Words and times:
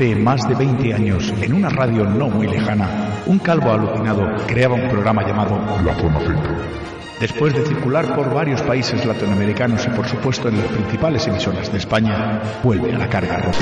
Hace 0.00 0.16
más 0.16 0.48
de 0.48 0.54
20 0.54 0.94
años, 0.94 1.30
en 1.42 1.52
una 1.52 1.68
radio 1.68 2.06
no 2.06 2.30
muy 2.30 2.46
lejana, 2.46 3.22
un 3.26 3.38
calvo 3.38 3.70
alucinado 3.70 4.34
creaba 4.46 4.74
un 4.74 4.88
programa 4.88 5.22
llamado 5.28 5.60
La 5.84 5.94
Zona 5.94 6.20
Z. 6.20 6.40
Después 7.20 7.52
de 7.52 7.66
circular 7.66 8.14
por 8.14 8.32
varios 8.32 8.62
países 8.62 9.04
latinoamericanos 9.04 9.86
y 9.86 9.90
por 9.90 10.08
supuesto 10.08 10.48
en 10.48 10.56
las 10.56 10.68
principales 10.68 11.26
emisoras 11.26 11.70
de 11.70 11.76
España, 11.76 12.40
vuelve 12.62 12.94
a 12.94 12.98
la 12.98 13.10
carga 13.10 13.42
roja. 13.42 13.58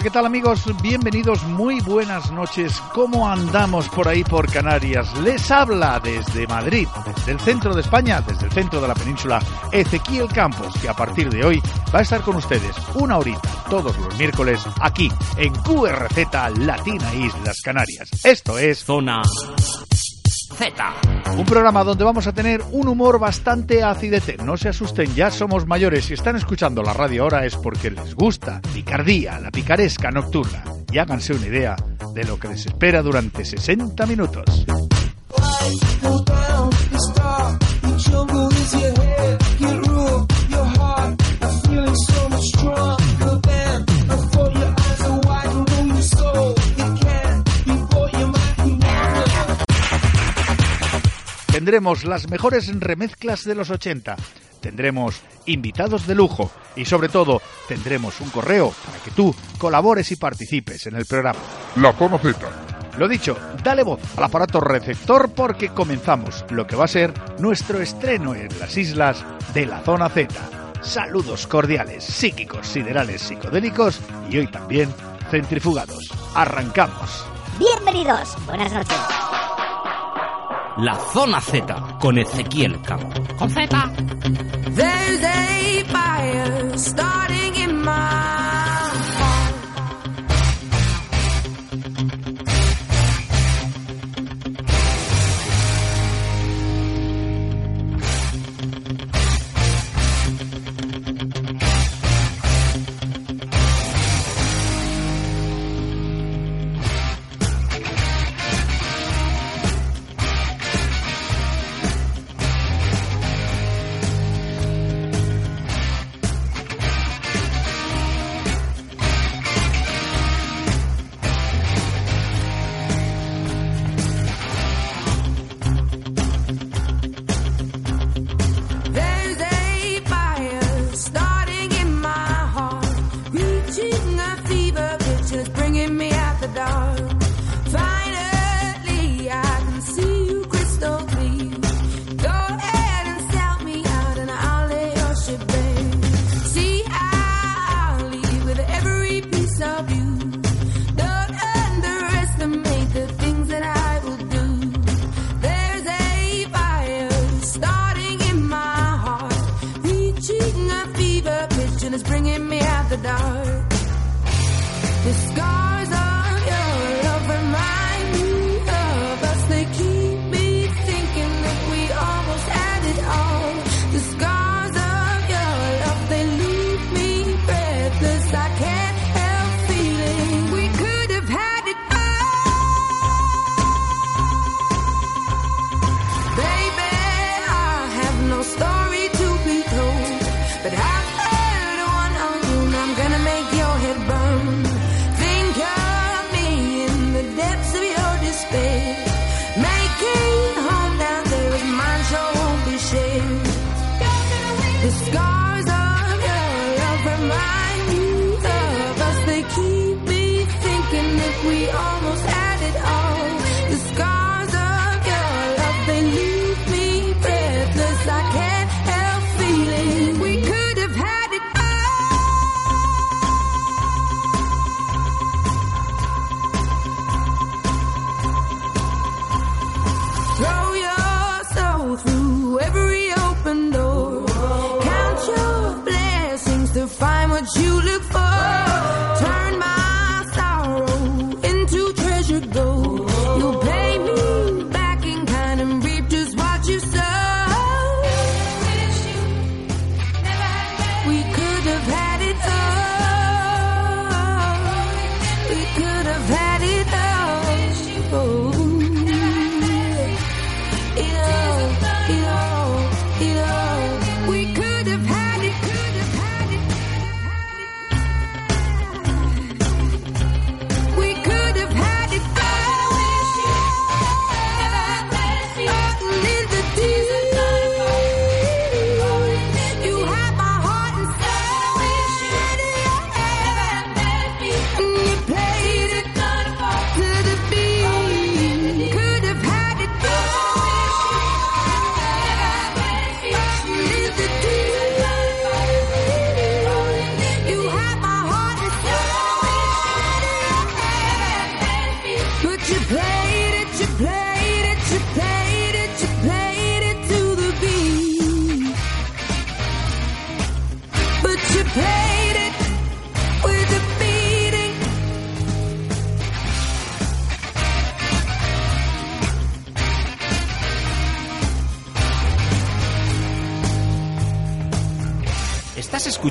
Hola, 0.00 0.04
¿qué 0.04 0.14
tal 0.14 0.24
amigos? 0.24 0.64
Bienvenidos, 0.80 1.42
muy 1.42 1.78
buenas 1.82 2.32
noches. 2.32 2.80
¿Cómo 2.94 3.28
andamos 3.28 3.86
por 3.90 4.08
ahí 4.08 4.24
por 4.24 4.50
Canarias? 4.50 5.14
Les 5.18 5.50
habla 5.50 6.00
desde 6.02 6.46
Madrid, 6.46 6.88
desde 7.04 7.32
el 7.32 7.38
centro 7.38 7.74
de 7.74 7.82
España, 7.82 8.22
desde 8.22 8.46
el 8.46 8.52
centro 8.52 8.80
de 8.80 8.88
la 8.88 8.94
península, 8.94 9.42
Ezequiel 9.70 10.28
Campos, 10.28 10.72
que 10.80 10.88
a 10.88 10.94
partir 10.94 11.28
de 11.28 11.44
hoy 11.44 11.62
va 11.94 11.98
a 11.98 12.02
estar 12.02 12.22
con 12.22 12.36
ustedes 12.36 12.74
una 12.94 13.18
horita 13.18 13.42
todos 13.68 13.94
los 13.98 14.16
miércoles 14.16 14.64
aquí 14.80 15.12
en 15.36 15.52
QRZ 15.52 16.56
Latina 16.60 17.14
Islas 17.14 17.60
Canarias. 17.62 18.08
Esto 18.24 18.56
es 18.58 18.82
Zona 18.82 19.20
Z. 20.54 20.74
Un 21.36 21.44
programa 21.46 21.84
donde 21.84 22.04
vamos 22.04 22.26
a 22.26 22.32
tener 22.32 22.62
un 22.72 22.88
humor 22.88 23.18
bastante 23.18 23.82
acidete. 23.82 24.36
No 24.38 24.56
se 24.56 24.68
asusten, 24.68 25.14
ya 25.14 25.30
somos 25.30 25.66
mayores. 25.66 26.04
Si 26.04 26.14
están 26.14 26.36
escuchando 26.36 26.82
la 26.82 26.92
radio 26.92 27.22
ahora 27.22 27.46
es 27.46 27.56
porque 27.56 27.90
les 27.90 28.14
gusta 28.14 28.60
picardía, 28.74 29.38
la 29.38 29.50
picaresca 29.50 30.10
nocturna. 30.10 30.64
Y 30.92 30.98
háganse 30.98 31.32
una 31.32 31.46
idea 31.46 31.76
de 32.14 32.24
lo 32.24 32.38
que 32.38 32.48
les 32.48 32.66
espera 32.66 33.02
durante 33.02 33.44
60 33.44 34.06
minutos. 34.06 34.66
Tendremos 51.70 52.02
las 52.02 52.28
mejores 52.28 52.80
remezclas 52.80 53.44
de 53.44 53.54
los 53.54 53.70
80. 53.70 54.16
Tendremos 54.60 55.20
invitados 55.46 56.04
de 56.04 56.16
lujo 56.16 56.50
y 56.74 56.84
sobre 56.84 57.08
todo 57.08 57.40
tendremos 57.68 58.20
un 58.20 58.28
correo 58.30 58.74
para 58.84 58.98
que 58.98 59.12
tú 59.12 59.32
colabores 59.56 60.10
y 60.10 60.16
participes 60.16 60.88
en 60.88 60.96
el 60.96 61.06
programa. 61.06 61.38
La 61.76 61.92
Zona 61.92 62.18
Z. 62.18 62.38
Lo 62.98 63.06
dicho, 63.06 63.38
dale 63.62 63.84
voz 63.84 64.00
al 64.16 64.24
aparato 64.24 64.58
receptor 64.60 65.30
porque 65.32 65.68
comenzamos 65.68 66.44
lo 66.50 66.66
que 66.66 66.74
va 66.74 66.86
a 66.86 66.88
ser 66.88 67.14
nuestro 67.38 67.80
estreno 67.80 68.34
en 68.34 68.48
las 68.58 68.76
islas 68.76 69.24
de 69.54 69.66
la 69.66 69.80
zona 69.82 70.08
Z. 70.08 70.34
Saludos 70.82 71.46
cordiales, 71.46 72.02
psíquicos, 72.02 72.66
siderales, 72.66 73.22
psicodélicos 73.22 74.00
y 74.28 74.38
hoy 74.38 74.48
también 74.48 74.92
centrifugados. 75.30 76.10
Arrancamos. 76.34 77.24
Bienvenidos, 77.60 78.34
buenas 78.44 78.72
noches. 78.72 78.98
La 80.80 80.98
Zona 81.12 81.40
Z 81.42 81.98
con 82.00 82.16
Ezequiel 82.16 82.80
Campos. 82.80 83.28
Con 83.36 83.50
Z. 83.50 83.68
There's 84.74 85.22
a 85.22 85.84
fire 85.84 86.78
starting 86.78 87.54
in 87.56 87.82
my 87.84 88.59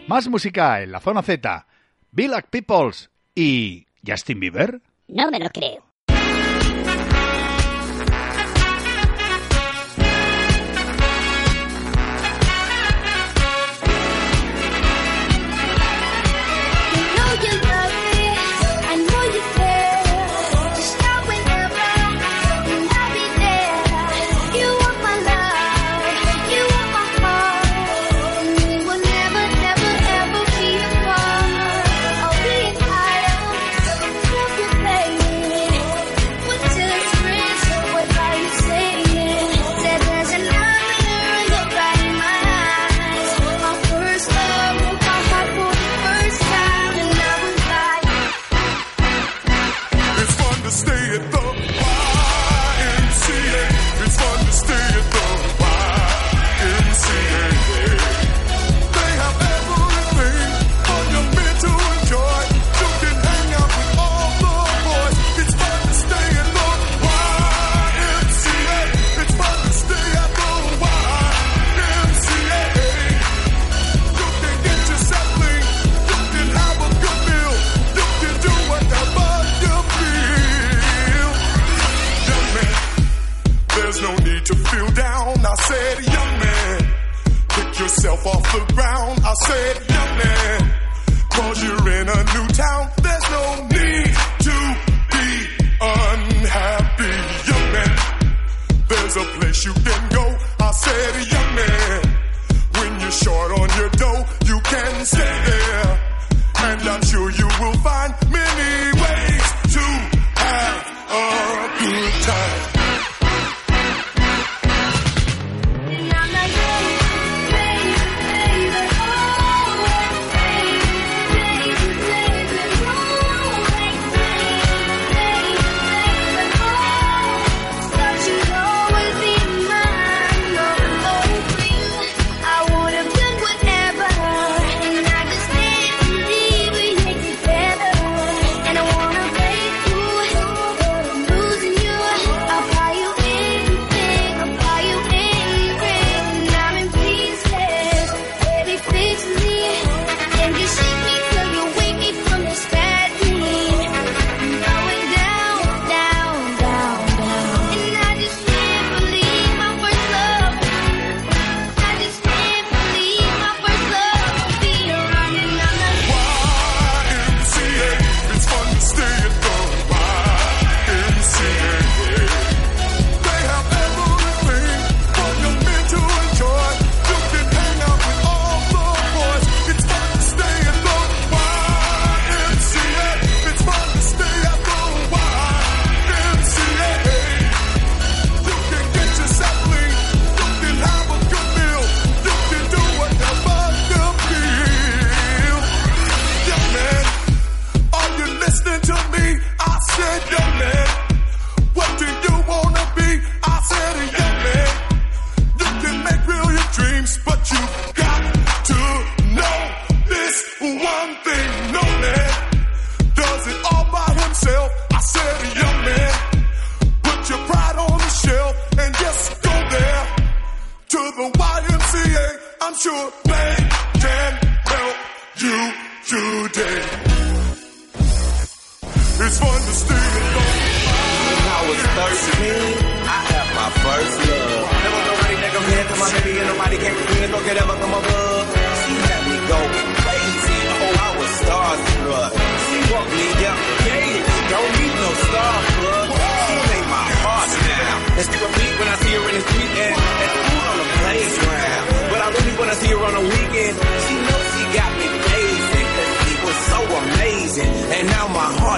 Más 0.07 0.29
música 0.29 0.81
en 0.81 0.93
la 0.93 1.01
zona 1.01 1.23
Z. 1.23 1.67
Village 2.13 2.47
Peoples 2.51 3.11
y 3.35 3.89
Justin 4.07 4.39
Bieber. 4.39 4.81
No 5.09 5.29
me 5.29 5.41
lo 5.41 5.51
creo. 5.51 5.88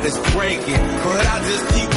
Heart 0.01 0.07
is 0.07 0.33
breaking. 0.33 0.81
But 1.05 1.27
I 1.27 1.39
just 1.45 1.75
keep 1.75 1.90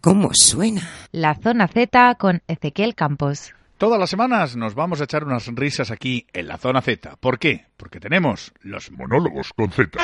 ¿Cómo 0.00 0.30
suena? 0.32 0.88
La 1.12 1.34
zona 1.34 1.68
Z 1.68 2.14
con 2.14 2.42
Ezequiel 2.48 2.94
Campos. 2.94 3.52
Todas 3.76 4.00
las 4.00 4.08
semanas 4.08 4.56
nos 4.56 4.74
vamos 4.74 5.02
a 5.02 5.04
echar 5.04 5.24
unas 5.24 5.46
risas 5.48 5.90
aquí 5.90 6.26
en 6.32 6.48
la 6.48 6.56
zona 6.56 6.80
Z. 6.80 7.16
¿Por 7.20 7.38
qué? 7.38 7.66
Porque 7.76 8.00
tenemos 8.00 8.52
los 8.62 8.90
monólogos 8.90 9.52
con 9.52 9.70
Z. 9.70 9.98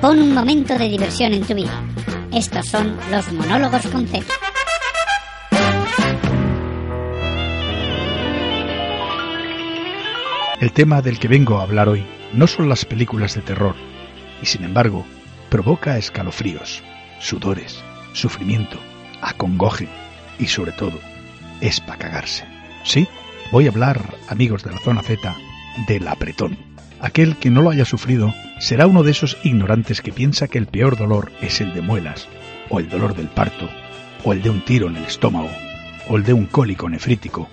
Pon 0.00 0.20
un 0.20 0.32
momento 0.32 0.78
de 0.78 0.88
diversión 0.88 1.32
en 1.32 1.44
tu 1.44 1.54
vida. 1.54 1.82
Estos 2.32 2.66
son 2.66 2.96
los 3.10 3.32
monólogos 3.32 3.84
con 3.88 4.06
Z. 4.06 4.32
El 10.60 10.72
tema 10.72 11.02
del 11.02 11.18
que 11.18 11.26
vengo 11.26 11.58
a 11.58 11.64
hablar 11.64 11.88
hoy 11.88 12.06
no 12.32 12.46
son 12.46 12.68
las 12.68 12.84
películas 12.84 13.34
de 13.34 13.40
terror, 13.42 13.74
y 14.40 14.46
sin 14.46 14.62
embargo, 14.62 15.04
provoca 15.50 15.98
escalofríos, 15.98 16.84
sudores, 17.22 17.82
sufrimiento, 18.12 18.78
acongoje 19.22 19.88
y 20.38 20.46
sobre 20.46 20.72
todo, 20.72 20.98
es 21.60 21.80
para 21.80 21.98
cagarse. 21.98 22.44
Sí, 22.84 23.08
voy 23.52 23.66
a 23.66 23.70
hablar, 23.70 24.14
amigos 24.28 24.64
de 24.64 24.72
la 24.72 24.78
zona 24.78 25.02
Z, 25.02 25.34
del 25.86 26.08
apretón. 26.08 26.58
Aquel 27.00 27.36
que 27.36 27.50
no 27.50 27.62
lo 27.62 27.70
haya 27.70 27.84
sufrido 27.84 28.34
será 28.60 28.86
uno 28.86 29.02
de 29.02 29.12
esos 29.12 29.38
ignorantes 29.44 30.02
que 30.02 30.12
piensa 30.12 30.48
que 30.48 30.58
el 30.58 30.66
peor 30.66 30.96
dolor 30.96 31.32
es 31.40 31.60
el 31.60 31.72
de 31.74 31.80
muelas, 31.80 32.28
o 32.68 32.80
el 32.80 32.88
dolor 32.88 33.14
del 33.14 33.28
parto, 33.28 33.68
o 34.24 34.32
el 34.32 34.42
de 34.42 34.50
un 34.50 34.64
tiro 34.64 34.88
en 34.88 34.96
el 34.96 35.04
estómago, 35.04 35.50
o 36.08 36.16
el 36.16 36.24
de 36.24 36.32
un 36.32 36.46
cólico 36.46 36.88
nefrítico, 36.88 37.48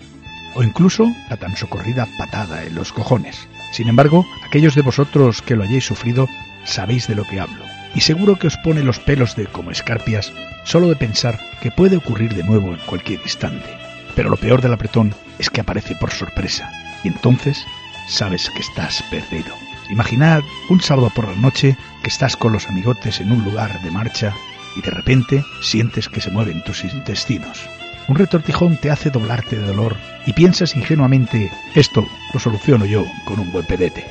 o 0.56 0.64
incluso 0.64 1.08
la 1.30 1.38
tan 1.38 1.56
socorrida 1.56 2.08
patada 2.18 2.64
en 2.64 2.76
los 2.76 2.92
cojones. 2.92 3.48
Sin 3.72 3.88
embargo, 3.88 4.26
aquellos 4.46 4.76
de 4.76 4.82
vosotros 4.82 5.42
que 5.42 5.56
lo 5.56 5.64
hayáis 5.64 5.86
sufrido 5.86 6.28
sabéis 6.64 7.08
de 7.08 7.16
lo 7.16 7.24
que 7.24 7.40
hablo, 7.40 7.66
y 7.96 8.02
seguro 8.02 8.38
que 8.38 8.48
os 8.48 8.58
pone 8.58 8.84
los 8.84 9.00
pelos 9.00 9.36
de 9.36 9.48
como 9.48 9.72
escarpias 9.72 10.32
solo 10.64 10.88
de 10.88 10.96
pensar 10.96 11.40
que 11.62 11.72
puede 11.72 11.98
ocurrir 11.98 12.36
de 12.36 12.44
nuevo 12.44 12.70
en 12.70 12.80
cualquier 12.86 13.20
instante. 13.22 13.70
Pero 14.16 14.30
lo 14.30 14.38
peor 14.38 14.62
del 14.62 14.74
apretón 14.74 15.14
es 15.40 15.50
que 15.50 15.62
aparece 15.62 15.96
por 15.96 16.12
sorpresa, 16.12 16.72
y 17.04 17.08
entonces 17.08 17.66
sabes 18.08 18.50
que 18.50 18.60
estás 18.60 19.04
perdido. 19.10 19.54
Imaginad 19.90 20.44
un 20.70 20.82
sábado 20.82 21.12
por 21.16 21.28
la 21.28 21.36
noche 21.36 21.76
que 22.04 22.10
estás 22.10 22.36
con 22.36 22.52
los 22.54 22.68
amigotes 22.68 23.22
en 23.22 23.32
un 23.32 23.44
lugar 23.44 23.82
de 23.82 23.92
marcha 23.92 24.34
y 24.76 24.82
de 24.82 24.92
repente 24.92 25.44
sientes 25.62 26.10
que 26.10 26.22
se 26.22 26.30
mueven 26.30 26.64
tus 26.64 26.84
intestinos. 26.84 27.68
Un 28.08 28.16
retortijón 28.16 28.78
te 28.78 28.92
hace 28.92 29.10
doblarte 29.10 29.58
de 29.58 29.66
dolor 29.66 29.96
y 30.26 30.34
piensas 30.34 30.76
ingenuamente, 30.76 31.52
esto 31.76 32.08
lo 32.34 32.40
soluciono 32.40 32.86
yo 32.86 33.06
con 33.26 33.40
un 33.40 33.52
buen 33.52 33.66
pedete. 33.66 34.06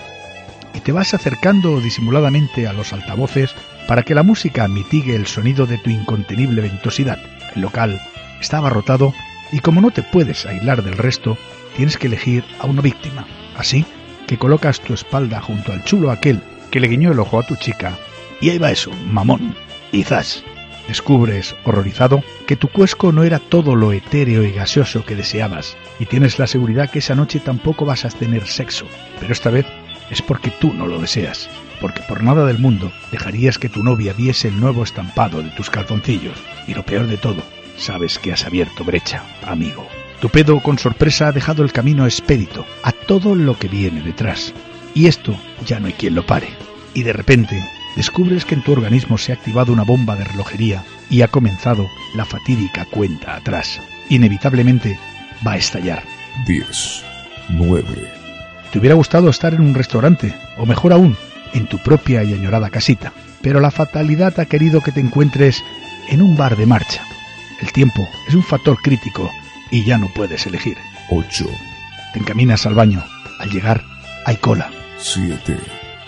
Y 0.74 0.80
te 0.80 0.92
vas 0.92 1.14
acercando 1.14 1.80
disimuladamente 1.80 2.66
a 2.66 2.72
los 2.72 2.92
altavoces 2.92 3.54
para 3.88 4.02
que 4.02 4.14
la 4.14 4.22
música 4.22 4.68
mitigue 4.68 5.16
el 5.16 5.26
sonido 5.26 5.66
de 5.66 5.78
tu 5.78 5.88
incontenible 5.88 6.60
ventosidad. 6.60 7.18
El 7.56 7.62
local 7.62 8.00
está 8.38 8.58
abarrotado 8.58 9.14
y 9.50 9.60
como 9.60 9.80
no 9.80 9.90
te 9.90 10.02
puedes 10.02 10.44
aislar 10.44 10.84
del 10.84 10.98
resto, 10.98 11.38
tienes 11.74 11.96
que 11.96 12.06
elegir 12.06 12.44
a 12.60 12.66
una 12.66 12.82
víctima. 12.82 13.26
Así 13.56 13.86
que 14.26 14.36
colocas 14.36 14.80
tu 14.80 14.92
espalda 14.92 15.40
junto 15.40 15.72
al 15.72 15.82
chulo 15.84 16.10
aquel 16.10 16.42
que 16.70 16.80
le 16.80 16.88
guiñó 16.88 17.12
el 17.12 17.18
ojo 17.18 17.40
a 17.40 17.46
tu 17.46 17.56
chica 17.56 17.98
y 18.42 18.50
ahí 18.50 18.58
va 18.58 18.70
eso, 18.70 18.90
mamón, 19.10 19.56
y 19.90 20.04
zas. 20.04 20.44
Descubres, 20.86 21.56
horrorizado, 21.64 22.22
que 22.46 22.56
tu 22.56 22.68
cuesco 22.68 23.10
no 23.10 23.24
era 23.24 23.38
todo 23.38 23.74
lo 23.74 23.92
etéreo 23.92 24.42
y 24.42 24.52
gaseoso 24.52 25.04
que 25.04 25.16
deseabas, 25.16 25.76
y 25.98 26.06
tienes 26.06 26.38
la 26.38 26.46
seguridad 26.46 26.90
que 26.90 27.00
esa 27.00 27.14
noche 27.14 27.40
tampoco 27.40 27.84
vas 27.84 28.04
a 28.04 28.10
tener 28.10 28.46
sexo, 28.46 28.86
pero 29.20 29.32
esta 29.32 29.50
vez 29.50 29.66
es 30.10 30.22
porque 30.22 30.50
tú 30.50 30.72
no 30.72 30.86
lo 30.86 30.98
deseas, 30.98 31.50
porque 31.80 32.02
por 32.02 32.22
nada 32.22 32.44
del 32.46 32.58
mundo 32.58 32.92
dejarías 33.10 33.58
que 33.58 33.68
tu 33.68 33.82
novia 33.82 34.12
viese 34.12 34.48
el 34.48 34.60
nuevo 34.60 34.82
estampado 34.82 35.42
de 35.42 35.50
tus 35.50 35.70
calzoncillos, 35.70 36.36
y 36.66 36.74
lo 36.74 36.84
peor 36.84 37.06
de 37.06 37.16
todo, 37.16 37.42
sabes 37.76 38.18
que 38.18 38.32
has 38.32 38.44
abierto 38.44 38.84
brecha, 38.84 39.22
amigo. 39.46 39.86
Tu 40.20 40.28
pedo 40.28 40.60
con 40.60 40.78
sorpresa 40.78 41.28
ha 41.28 41.32
dejado 41.32 41.62
el 41.62 41.72
camino 41.72 42.04
expedito 42.04 42.66
a 42.82 42.92
todo 42.92 43.34
lo 43.34 43.58
que 43.58 43.68
viene 43.68 44.02
detrás, 44.02 44.52
y 44.94 45.06
esto 45.06 45.36
ya 45.64 45.78
no 45.78 45.86
hay 45.86 45.92
quien 45.92 46.14
lo 46.14 46.26
pare. 46.26 46.48
Y 46.94 47.04
de 47.04 47.12
repente 47.12 47.64
descubres 47.94 48.44
que 48.44 48.54
en 48.54 48.62
tu 48.62 48.72
organismo 48.72 49.16
se 49.16 49.32
ha 49.32 49.36
activado 49.36 49.72
una 49.72 49.84
bomba 49.84 50.16
de 50.16 50.24
relojería 50.24 50.84
y 51.08 51.22
ha 51.22 51.28
comenzado 51.28 51.86
la 52.14 52.24
fatídica 52.24 52.84
cuenta 52.84 53.36
atrás. 53.36 53.80
Inevitablemente 54.08 54.98
va 55.46 55.52
a 55.52 55.56
estallar. 55.56 56.02
10, 56.46 57.04
9, 57.50 57.86
Te 58.72 58.78
hubiera 58.78 58.94
gustado 58.94 59.30
estar 59.30 59.54
en 59.54 59.60
un 59.60 59.74
restaurante, 59.74 60.34
o 60.56 60.66
mejor 60.66 60.92
aún, 60.92 61.16
en 61.54 61.66
tu 61.66 61.78
propia 61.78 62.22
y 62.24 62.34
añorada 62.34 62.70
casita, 62.70 63.12
pero 63.42 63.60
la 63.60 63.70
fatalidad 63.70 64.38
ha 64.40 64.46
querido 64.46 64.80
que 64.80 64.92
te 64.92 65.00
encuentres 65.00 65.62
en 66.08 66.22
un 66.22 66.36
bar 66.36 66.56
de 66.56 66.66
marcha. 66.66 67.02
El 67.60 67.72
tiempo 67.72 68.08
es 68.28 68.34
un 68.34 68.42
factor 68.42 68.76
crítico 68.82 69.30
y 69.70 69.84
ya 69.84 69.98
no 69.98 70.08
puedes 70.14 70.46
elegir. 70.46 70.76
8, 71.10 71.46
Te 72.12 72.18
encaminas 72.20 72.66
al 72.66 72.74
baño. 72.74 73.02
Al 73.38 73.50
llegar, 73.50 73.82
hay 74.24 74.36
cola. 74.36 74.70
7, 74.98 75.56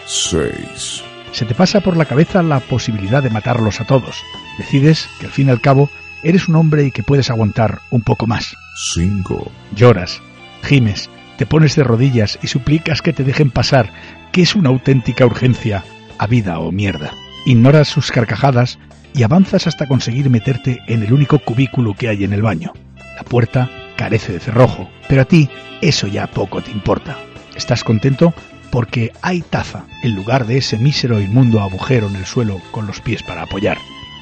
6, 0.06 1.02
Se 1.32 1.44
te 1.44 1.54
pasa 1.54 1.80
por 1.80 1.96
la 1.96 2.04
cabeza 2.04 2.42
la 2.42 2.60
posibilidad 2.60 3.22
de 3.22 3.30
matarlos 3.30 3.80
a 3.80 3.84
todos. 3.86 4.22
Decides 4.58 5.08
que 5.18 5.26
al 5.26 5.32
fin 5.32 5.48
y 5.48 5.50
al 5.50 5.60
cabo 5.60 5.88
eres 6.22 6.48
un 6.48 6.56
hombre 6.56 6.84
y 6.84 6.90
que 6.90 7.02
puedes 7.02 7.30
aguantar 7.30 7.80
un 7.90 8.02
poco 8.02 8.26
más. 8.26 8.56
5, 8.94 9.50
Lloras, 9.74 10.20
gimes, 10.62 11.08
te 11.40 11.46
pones 11.46 11.74
de 11.74 11.84
rodillas 11.84 12.38
y 12.42 12.48
suplicas 12.48 13.00
que 13.00 13.14
te 13.14 13.24
dejen 13.24 13.50
pasar, 13.50 13.88
que 14.30 14.42
es 14.42 14.54
una 14.54 14.68
auténtica 14.68 15.24
urgencia, 15.24 15.82
a 16.18 16.26
vida 16.26 16.58
o 16.58 16.70
mierda. 16.70 17.14
Ignoras 17.46 17.88
sus 17.88 18.12
carcajadas 18.12 18.78
y 19.14 19.22
avanzas 19.22 19.66
hasta 19.66 19.86
conseguir 19.86 20.28
meterte 20.28 20.82
en 20.86 21.02
el 21.02 21.14
único 21.14 21.38
cubículo 21.38 21.94
que 21.94 22.10
hay 22.10 22.24
en 22.24 22.34
el 22.34 22.42
baño. 22.42 22.74
La 23.16 23.22
puerta 23.22 23.70
carece 23.96 24.34
de 24.34 24.40
cerrojo, 24.40 24.90
pero 25.08 25.22
a 25.22 25.24
ti 25.24 25.48
eso 25.80 26.06
ya 26.08 26.26
poco 26.26 26.60
te 26.60 26.72
importa. 26.72 27.16
Estás 27.56 27.84
contento 27.84 28.34
porque 28.70 29.10
hay 29.22 29.40
taza 29.40 29.86
en 30.02 30.16
lugar 30.16 30.46
de 30.46 30.58
ese 30.58 30.76
mísero 30.76 31.22
inmundo 31.22 31.62
agujero 31.62 32.08
en 32.08 32.16
el 32.16 32.26
suelo 32.26 32.60
con 32.70 32.86
los 32.86 33.00
pies 33.00 33.22
para 33.22 33.44
apoyar. 33.44 33.78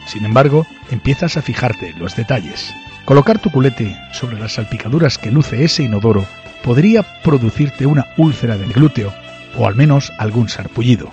Sin 0.06 0.24
embargo, 0.24 0.68
empiezas 0.92 1.36
a 1.36 1.42
fijarte 1.42 1.88
en 1.88 1.98
los 1.98 2.14
detalles. 2.14 2.72
Colocar 3.04 3.40
tu 3.40 3.50
culete 3.50 3.96
sobre 4.12 4.38
las 4.38 4.52
salpicaduras 4.52 5.18
que 5.18 5.32
luce 5.32 5.64
ese 5.64 5.82
inodoro 5.82 6.24
podría 6.62 7.02
producirte 7.22 7.86
una 7.86 8.06
úlcera 8.16 8.56
del 8.56 8.72
glúteo 8.72 9.12
o 9.56 9.66
al 9.66 9.74
menos 9.74 10.12
algún 10.18 10.48
sarpullido. 10.48 11.10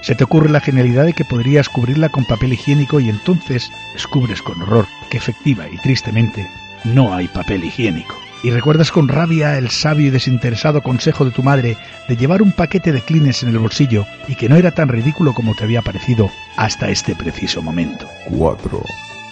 Se 0.00 0.14
te 0.14 0.24
ocurre 0.24 0.48
la 0.48 0.60
genialidad 0.60 1.04
de 1.04 1.12
que 1.12 1.24
podrías 1.24 1.68
cubrirla 1.68 2.08
con 2.08 2.24
papel 2.24 2.52
higiénico 2.52 3.00
y 3.00 3.08
entonces 3.08 3.70
descubres 3.92 4.42
con 4.42 4.60
horror 4.62 4.86
que 5.10 5.18
efectiva 5.18 5.66
y 5.68 5.76
tristemente 5.78 6.46
no 6.84 7.14
hay 7.14 7.28
papel 7.28 7.64
higiénico. 7.64 8.14
Y 8.42 8.50
recuerdas 8.50 8.92
con 8.92 9.08
rabia 9.08 9.58
el 9.58 9.68
sabio 9.68 10.06
y 10.06 10.10
desinteresado 10.10 10.82
consejo 10.82 11.24
de 11.24 11.32
tu 11.32 11.42
madre 11.42 11.76
de 12.08 12.16
llevar 12.16 12.40
un 12.40 12.52
paquete 12.52 12.92
de 12.92 13.00
clines 13.00 13.42
en 13.42 13.48
el 13.48 13.58
bolsillo 13.58 14.06
y 14.28 14.36
que 14.36 14.48
no 14.48 14.56
era 14.56 14.70
tan 14.70 14.88
ridículo 14.88 15.34
como 15.34 15.56
te 15.56 15.64
había 15.64 15.82
parecido 15.82 16.30
hasta 16.56 16.88
este 16.88 17.16
preciso 17.16 17.62
momento. 17.62 18.06
4, 18.30 18.82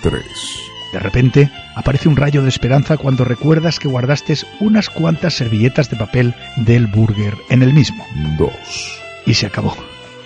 3, 0.02 0.22
De 0.92 0.98
repente 0.98 1.50
aparece 1.74 2.08
un 2.08 2.16
rayo 2.16 2.42
de 2.42 2.48
esperanza 2.48 2.96
cuando 2.96 3.24
recuerdas 3.24 3.78
que 3.78 3.88
guardaste 3.88 4.36
unas 4.60 4.88
cuantas 4.88 5.34
servilletas 5.34 5.90
de 5.90 5.96
papel 5.96 6.34
del 6.56 6.86
burger 6.86 7.36
en 7.50 7.62
el 7.62 7.72
mismo. 7.72 8.04
2, 8.38 8.50
Y 9.26 9.34
se 9.34 9.46
acabó. 9.46 9.76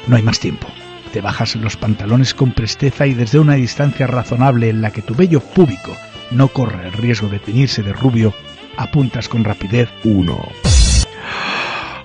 No 0.06 0.16
hay 0.16 0.22
más 0.22 0.38
tiempo. 0.38 0.68
Te 1.12 1.20
bajas 1.20 1.56
los 1.56 1.76
pantalones 1.76 2.34
con 2.34 2.52
presteza 2.52 3.06
y 3.06 3.14
desde 3.14 3.38
una 3.38 3.54
distancia 3.54 4.06
razonable 4.06 4.68
en 4.68 4.80
la 4.80 4.92
que 4.92 5.02
tu 5.02 5.14
vello 5.14 5.40
púbico 5.40 5.96
no 6.30 6.48
corre 6.48 6.86
el 6.86 6.92
riesgo 6.92 7.28
de 7.28 7.40
teñirse 7.40 7.82
de 7.82 7.92
rubio, 7.92 8.32
apuntas 8.76 9.28
con 9.28 9.44
rapidez. 9.44 9.88
1. 10.04 10.48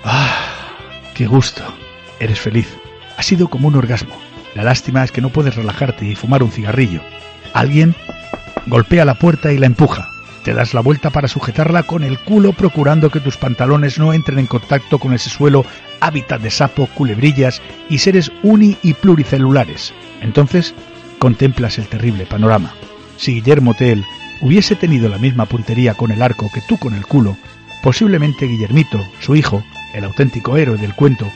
¡Ah! 0.03 0.33
¡Qué 1.13 1.27
gusto! 1.27 1.63
Eres 2.19 2.39
feliz. 2.39 2.67
Ha 3.17 3.24
sido 3.24 3.47
como 3.47 3.67
un 3.67 3.75
orgasmo. 3.75 4.15
La 4.55 4.63
lástima 4.63 5.03
es 5.03 5.12
que 5.12 5.21
no 5.21 5.29
puedes 5.29 5.55
relajarte 5.55 6.05
y 6.05 6.15
fumar 6.15 6.41
un 6.41 6.51
cigarrillo. 6.51 7.01
Alguien 7.53 7.95
golpea 8.67 9.05
la 9.05 9.15
puerta 9.15 9.51
y 9.51 9.57
la 9.57 9.65
empuja. 9.65 10.10
Te 10.43 10.53
das 10.53 10.74
la 10.74 10.81
vuelta 10.81 11.10
para 11.10 11.27
sujetarla 11.27 11.84
con 11.84 12.03
el 12.03 12.19
culo 12.19 12.53
procurando 12.53 13.10
que 13.10 13.19
tus 13.19 13.38
pantalones 13.38 13.98
no 13.98 14.13
entren 14.13 14.38
en 14.38 14.45
contacto 14.45 15.00
con 15.00 15.13
ese 15.13 15.29
suelo 15.29 15.65
hábitat 16.01 16.39
de 16.41 16.51
sapo, 16.51 16.88
culebrillas 16.93 17.62
y 17.89 17.98
seres 17.98 18.31
uni 18.43 18.77
y 18.84 18.93
pluricelulares. 18.93 19.93
Entonces 20.22 20.75
contemplas 21.17 21.79
el 21.79 21.88
terrible 21.88 22.25
panorama. 22.25 22.74
Si 23.17 23.34
Guillermo 23.34 23.74
Tell 23.74 24.03
hubiese 24.41 24.75
tenido 24.75 25.10
la 25.10 25.17
misma 25.17 25.45
puntería 25.45 25.95
con 25.95 26.12
el 26.12 26.22
arco 26.22 26.51
que 26.53 26.62
tú 26.62 26.77
con 26.77 26.93
el 26.93 27.07
culo, 27.07 27.38
posiblemente 27.81 28.45
Guillermito, 28.45 29.03
su 29.22 29.35
hijo, 29.35 29.63
el 29.96 30.03
auténtico 30.03 30.57
héroe 30.57 30.77
del 30.77 30.94
cuento, 30.94 31.27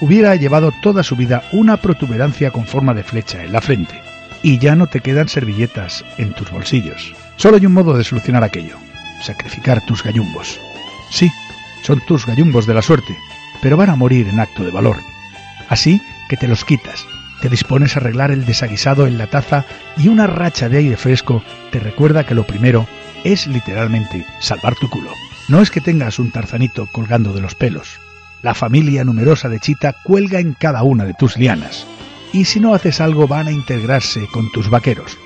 hubiera 0.00 0.36
llevado 0.36 0.72
toda 0.82 1.02
su 1.02 1.16
vida 1.16 1.42
una 1.52 1.78
protuberancia 1.78 2.50
con 2.50 2.66
forma 2.66 2.94
de 2.94 3.02
flecha 3.02 3.42
en 3.42 3.52
la 3.52 3.60
frente. 3.60 4.11
Y 4.42 4.58
ya 4.58 4.74
no 4.74 4.86
te 4.86 5.00
quedan 5.00 5.28
servilletas 5.28 6.04
en 6.18 6.32
tus 6.32 6.50
bolsillos. 6.50 7.14
Solo 7.36 7.56
hay 7.56 7.66
un 7.66 7.72
modo 7.72 7.96
de 7.96 8.04
solucionar 8.04 8.44
aquello. 8.44 8.76
Sacrificar 9.22 9.84
tus 9.86 10.02
gallumbos. 10.02 10.60
Sí, 11.10 11.30
son 11.82 12.00
tus 12.06 12.26
gallumbos 12.26 12.66
de 12.66 12.74
la 12.74 12.82
suerte, 12.82 13.16
pero 13.60 13.76
van 13.76 13.90
a 13.90 13.96
morir 13.96 14.28
en 14.28 14.40
acto 14.40 14.64
de 14.64 14.70
valor. 14.70 14.96
Así 15.68 16.00
que 16.28 16.36
te 16.36 16.48
los 16.48 16.64
quitas, 16.64 17.06
te 17.40 17.48
dispones 17.48 17.96
a 17.96 18.00
arreglar 18.00 18.30
el 18.30 18.46
desaguisado 18.46 19.06
en 19.06 19.18
la 19.18 19.26
taza 19.26 19.64
y 19.96 20.08
una 20.08 20.26
racha 20.26 20.68
de 20.68 20.78
aire 20.78 20.96
fresco 20.96 21.42
te 21.70 21.80
recuerda 21.80 22.24
que 22.24 22.34
lo 22.34 22.46
primero 22.46 22.86
es 23.24 23.46
literalmente 23.46 24.24
salvar 24.40 24.74
tu 24.76 24.88
culo. 24.88 25.10
No 25.48 25.60
es 25.60 25.70
que 25.70 25.80
tengas 25.80 26.18
un 26.18 26.30
tarzanito 26.30 26.88
colgando 26.92 27.32
de 27.32 27.40
los 27.40 27.54
pelos. 27.54 27.98
La 28.42 28.54
familia 28.54 29.04
numerosa 29.04 29.48
de 29.48 29.60
Chita 29.60 29.94
cuelga 30.04 30.38
en 30.38 30.54
cada 30.54 30.82
una 30.84 31.04
de 31.04 31.14
tus 31.14 31.36
lianas. 31.36 31.86
Y 32.32 32.44
si 32.46 32.60
no 32.60 32.74
haces 32.74 33.00
algo 33.00 33.28
van 33.28 33.48
a 33.48 33.52
integrarse 33.52 34.26
con 34.26 34.50
tus 34.52 34.70
vaqueros. 34.70 35.18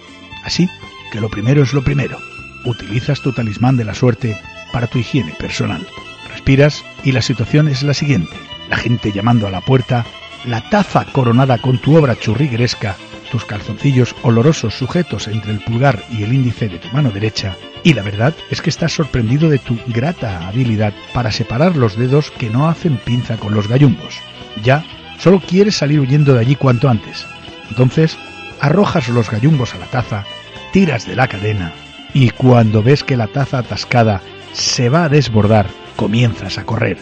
Así 0.45 0.69
que 1.12 1.21
lo 1.21 1.29
primero 1.29 1.62
es 1.62 1.73
lo 1.73 1.83
primero. 1.83 2.19
Utilizas 2.64 3.21
tu 3.21 3.33
talismán 3.33 3.77
de 3.77 3.85
la 3.85 3.95
suerte 3.95 4.37
para 4.73 4.88
tu 4.88 4.99
higiene 4.99 5.33
personal. 5.38 5.87
Respiras 6.31 6.85
y 7.05 7.12
la 7.12 7.23
situación 7.23 7.69
es 7.69 7.83
la 7.83 7.95
siguiente. 7.95 8.35
La 8.69 8.77
gente 8.77 9.12
llamando 9.12 9.47
a 9.47 9.51
la 9.51 9.61
puerta, 9.61 10.05
la 10.45 10.69
taza 10.69 11.07
coronada 11.12 11.59
con 11.59 11.79
tu 11.79 11.97
obra 11.97 12.16
churrigueresca, 12.19 12.97
tus 13.31 13.45
calzoncillos 13.45 14.14
olorosos 14.23 14.75
sujetos 14.75 15.29
entre 15.29 15.53
el 15.53 15.61
pulgar 15.61 16.03
y 16.11 16.23
el 16.23 16.33
índice 16.33 16.69
de 16.69 16.79
tu 16.79 16.88
mano 16.88 17.11
derecha, 17.11 17.57
y 17.83 17.95
la 17.95 18.03
verdad 18.03 18.35
es 18.51 18.61
que 18.62 18.71
estás 18.71 18.92
sorprendido 18.92 19.49
de 19.49 19.59
tu 19.59 19.79
grata 19.87 20.47
habilidad 20.49 20.92
para 21.12 21.31
separar 21.31 21.77
los 21.77 21.97
dedos 21.97 22.31
que 22.31 22.51
no 22.51 22.69
hacen 22.69 22.97
pinza 22.97 23.37
con 23.37 23.55
los 23.55 23.69
gallumbos. 23.69 24.19
Ya, 24.62 24.85
solo 25.18 25.40
quieres 25.40 25.76
salir 25.76 26.00
huyendo 26.00 26.35
de 26.35 26.40
allí 26.40 26.57
cuanto 26.57 26.88
antes. 26.88 27.26
Entonces, 27.70 28.16
arrojas 28.61 29.09
los 29.09 29.31
gallumbos 29.31 29.74
a 29.74 29.79
la 29.79 29.87
taza, 29.87 30.24
tiras 30.72 31.07
de 31.07 31.16
la 31.16 31.29
cadena, 31.29 31.72
y 32.12 32.31
cuando 32.31 32.83
ves 32.83 33.05
que 33.05 33.16
la 33.16 33.26
taza 33.26 33.59
atascada 33.59 34.22
se 34.52 34.88
va 34.88 35.05
a 35.05 35.09
desbordar, 35.09 35.66
comienzas 35.96 36.59
a 36.59 36.64
correr. 36.64 36.98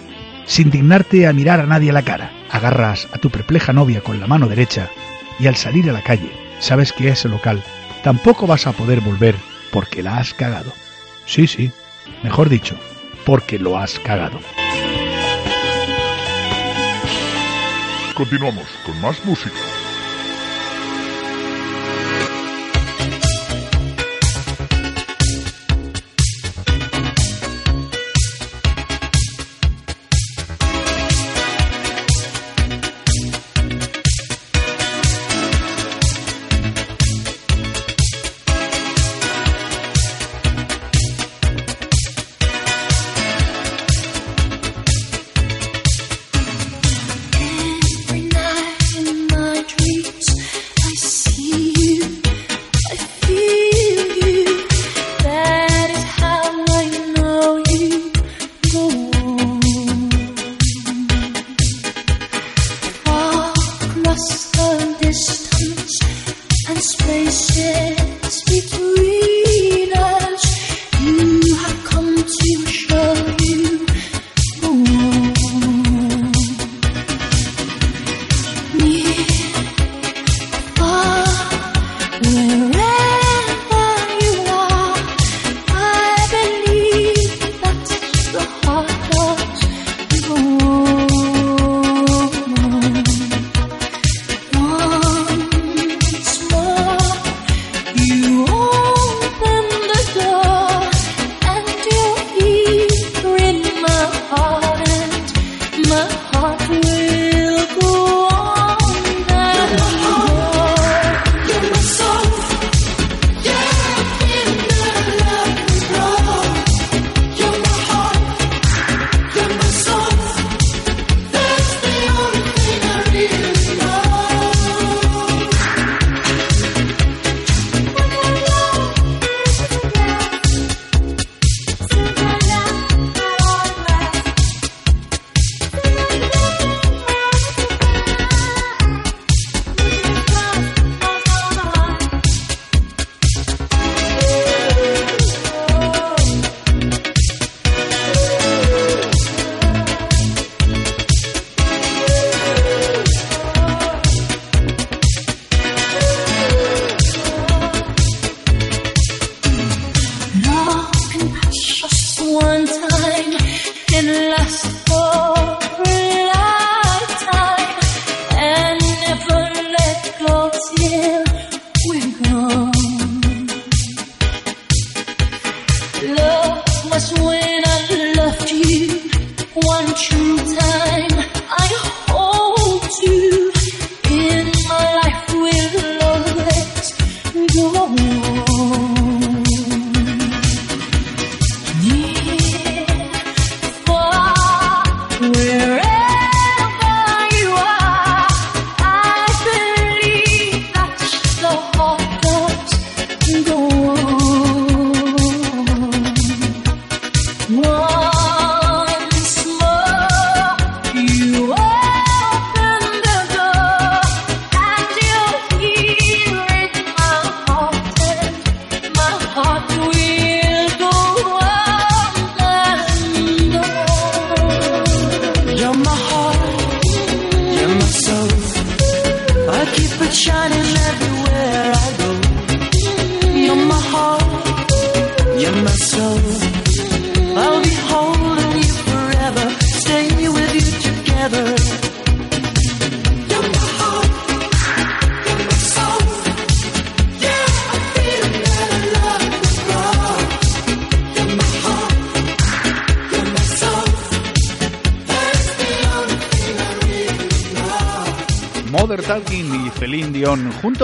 Sin 0.47 0.71
dignarte 0.71 1.27
a 1.27 1.33
mirar 1.33 1.61
a 1.61 1.67
nadie 1.67 1.91
a 1.91 1.95
la 1.95 2.03
cara, 2.03 2.31
agarras 2.51 3.09
a 3.13 3.19
tu 3.19 3.31
perpleja 3.31 3.73
novia 3.73 4.01
con 4.01 4.21
la 4.21 4.27
mano 4.27 4.47
derecha 4.47 4.91
y 5.41 5.47
al 5.47 5.57
salir 5.57 5.89
a 5.89 5.93
la 5.93 6.03
calle 6.03 6.31
sabes 6.61 6.93
que 6.93 7.09
ese 7.09 7.29
local 7.29 7.63
tampoco 8.03 8.47
vas 8.47 8.67
a 8.67 8.73
poder 8.73 9.01
volver 9.01 9.35
porque 9.73 10.03
la 10.03 10.19
has 10.19 10.35
cagado. 10.35 10.73
Sí, 11.27 11.47
sí, 11.47 11.73
mejor 12.23 12.49
dicho, 12.49 12.77
porque 13.25 13.59
lo 13.59 13.79
has 13.79 13.99
cagado. 13.99 14.39
Continuamos 18.15 18.69
con 18.87 19.01
más 19.01 19.25
música. 19.25 19.84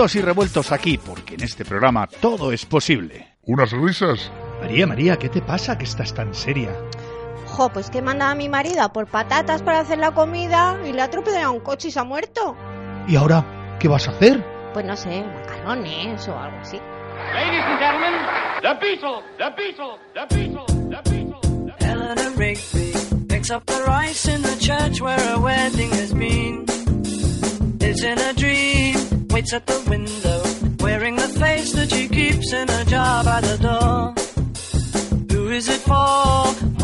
y 0.01 0.21
revueltos 0.21 0.71
aquí, 0.71 0.97
porque 0.97 1.35
en 1.35 1.43
este 1.43 1.63
programa 1.63 2.07
todo 2.07 2.51
es 2.51 2.65
posible. 2.65 3.35
¿Unas 3.43 3.71
risas? 3.71 4.31
María, 4.59 4.87
María, 4.87 5.17
¿qué 5.17 5.29
te 5.29 5.43
pasa 5.43 5.77
que 5.77 5.83
estás 5.83 6.13
tan 6.15 6.33
seria? 6.33 6.71
Jo, 7.45 7.69
pues 7.69 7.91
que 7.91 8.01
mandaba 8.01 8.31
a 8.31 8.35
mi 8.35 8.49
marido 8.49 8.91
por 8.91 9.05
patatas 9.05 9.61
para 9.61 9.79
hacer 9.79 9.99
la 9.99 10.11
comida 10.11 10.79
y 10.87 10.91
le 10.91 11.01
ha 11.01 11.05
atropellado 11.05 11.51
un 11.51 11.59
coche 11.59 11.89
y 11.89 11.91
se 11.91 11.99
ha 11.99 12.03
muerto. 12.03 12.57
¿Y 13.07 13.15
ahora 13.15 13.77
qué 13.79 13.87
vas 13.87 14.07
a 14.07 14.11
hacer? 14.11 14.43
Pues 14.73 14.85
no 14.85 14.97
sé, 14.97 15.23
macarrones 15.23 16.27
o 16.27 16.35
algo 16.35 16.57
así. 16.57 16.77
Ladies 17.35 17.63
and 17.63 17.79
gentlemen, 17.79 18.13
the 18.63 18.73
Beatles, 18.81 19.23
the 19.37 19.49
Beatles, 19.55 19.99
the 20.15 20.35
Beatles, 20.35 20.71
up 23.51 23.65
the 23.65 23.83
rice 23.83 24.27
in 24.29 24.41
the 24.41 24.55
church 24.59 25.01
where 25.01 25.19
a 25.33 25.39
wedding 25.39 25.89
has 25.89 26.13
been. 26.13 26.65
It's 27.81 28.01
in 28.01 28.17
a 28.17 28.33
dream. 28.33 29.00
waits 29.41 29.53
at 29.53 29.65
the 29.65 29.79
window, 29.89 30.83
wearing 30.83 31.15
the 31.15 31.27
face 31.39 31.73
that 31.73 31.89
she 31.91 32.07
keeps 32.07 32.53
in 32.53 32.69
a 32.69 32.85
jar 32.85 33.23
by 33.23 33.41
the 33.41 33.57
door. 33.57 34.13
Who 35.31 35.49
is 35.49 35.67
it 35.67 35.81
for? 35.81 36.80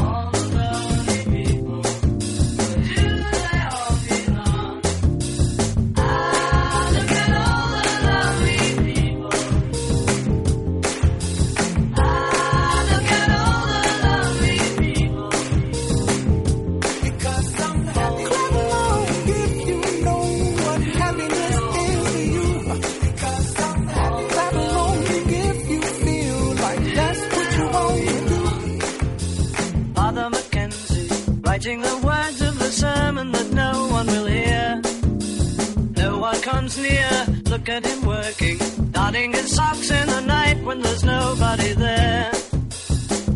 comes 36.67 36.77
near, 36.79 37.25
look 37.45 37.69
at 37.69 37.85
him 37.85 38.05
working, 38.05 38.57
darning 38.91 39.31
his 39.31 39.55
socks 39.55 39.89
in 39.89 40.07
the 40.07 40.21
night 40.21 40.61
when 40.65 40.81
there's 40.81 41.03
nobody 41.03 41.71
there. 41.73 42.31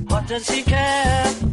What 0.08 0.28
does 0.28 0.50
he 0.50 0.64
care? 0.64 1.51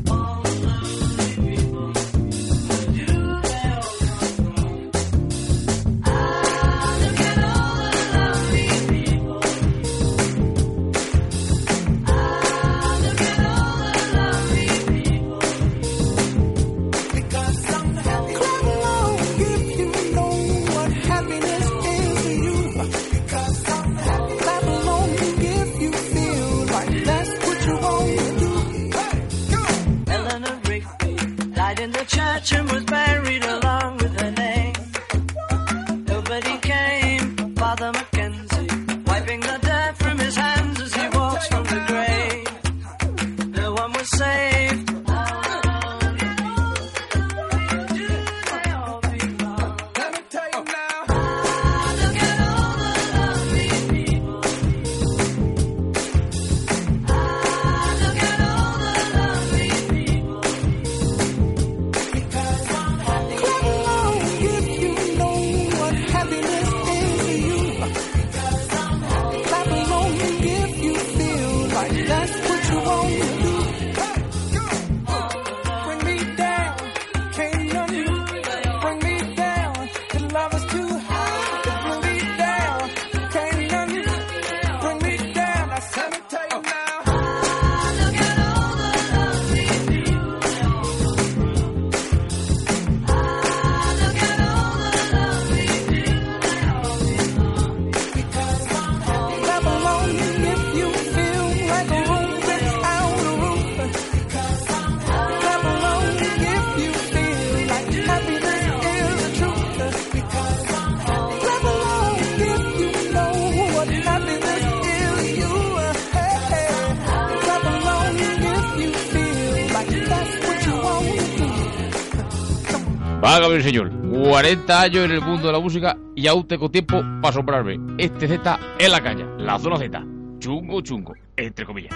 Válgame, 123.49 123.63
señor. 123.63 123.91
40 123.91 124.81
años 124.81 125.05
en 125.07 125.11
el 125.13 125.21
mundo 125.23 125.47
de 125.47 125.53
la 125.55 125.59
música 125.59 125.97
y 126.15 126.27
aún 126.27 126.47
tengo 126.47 126.71
tiempo 126.71 127.01
para 127.23 127.31
asombrarme. 127.31 127.81
Este 127.97 128.29
Z 128.29 128.59
es 128.79 128.91
la 128.91 129.01
caña, 129.01 129.27
la 129.39 129.59
zona 129.59 129.79
Z. 129.79 130.05
Chungo, 130.39 130.83
chungo, 130.83 131.15
entre 131.35 131.65
comillas. 131.65 131.95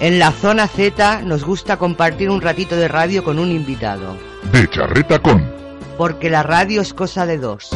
En 0.00 0.18
la 0.18 0.32
zona 0.32 0.68
Z 0.68 1.22
nos 1.22 1.44
gusta 1.44 1.76
compartir 1.76 2.30
un 2.30 2.40
ratito 2.40 2.74
de 2.76 2.88
radio 2.88 3.24
con 3.24 3.38
un 3.38 3.50
invitado. 3.50 4.16
De 4.52 4.68
charreta 4.70 5.18
con. 5.18 5.44
Porque 5.98 6.30
la 6.30 6.42
radio 6.42 6.80
es 6.80 6.94
cosa 6.94 7.26
de 7.26 7.38
dos. 7.38 7.73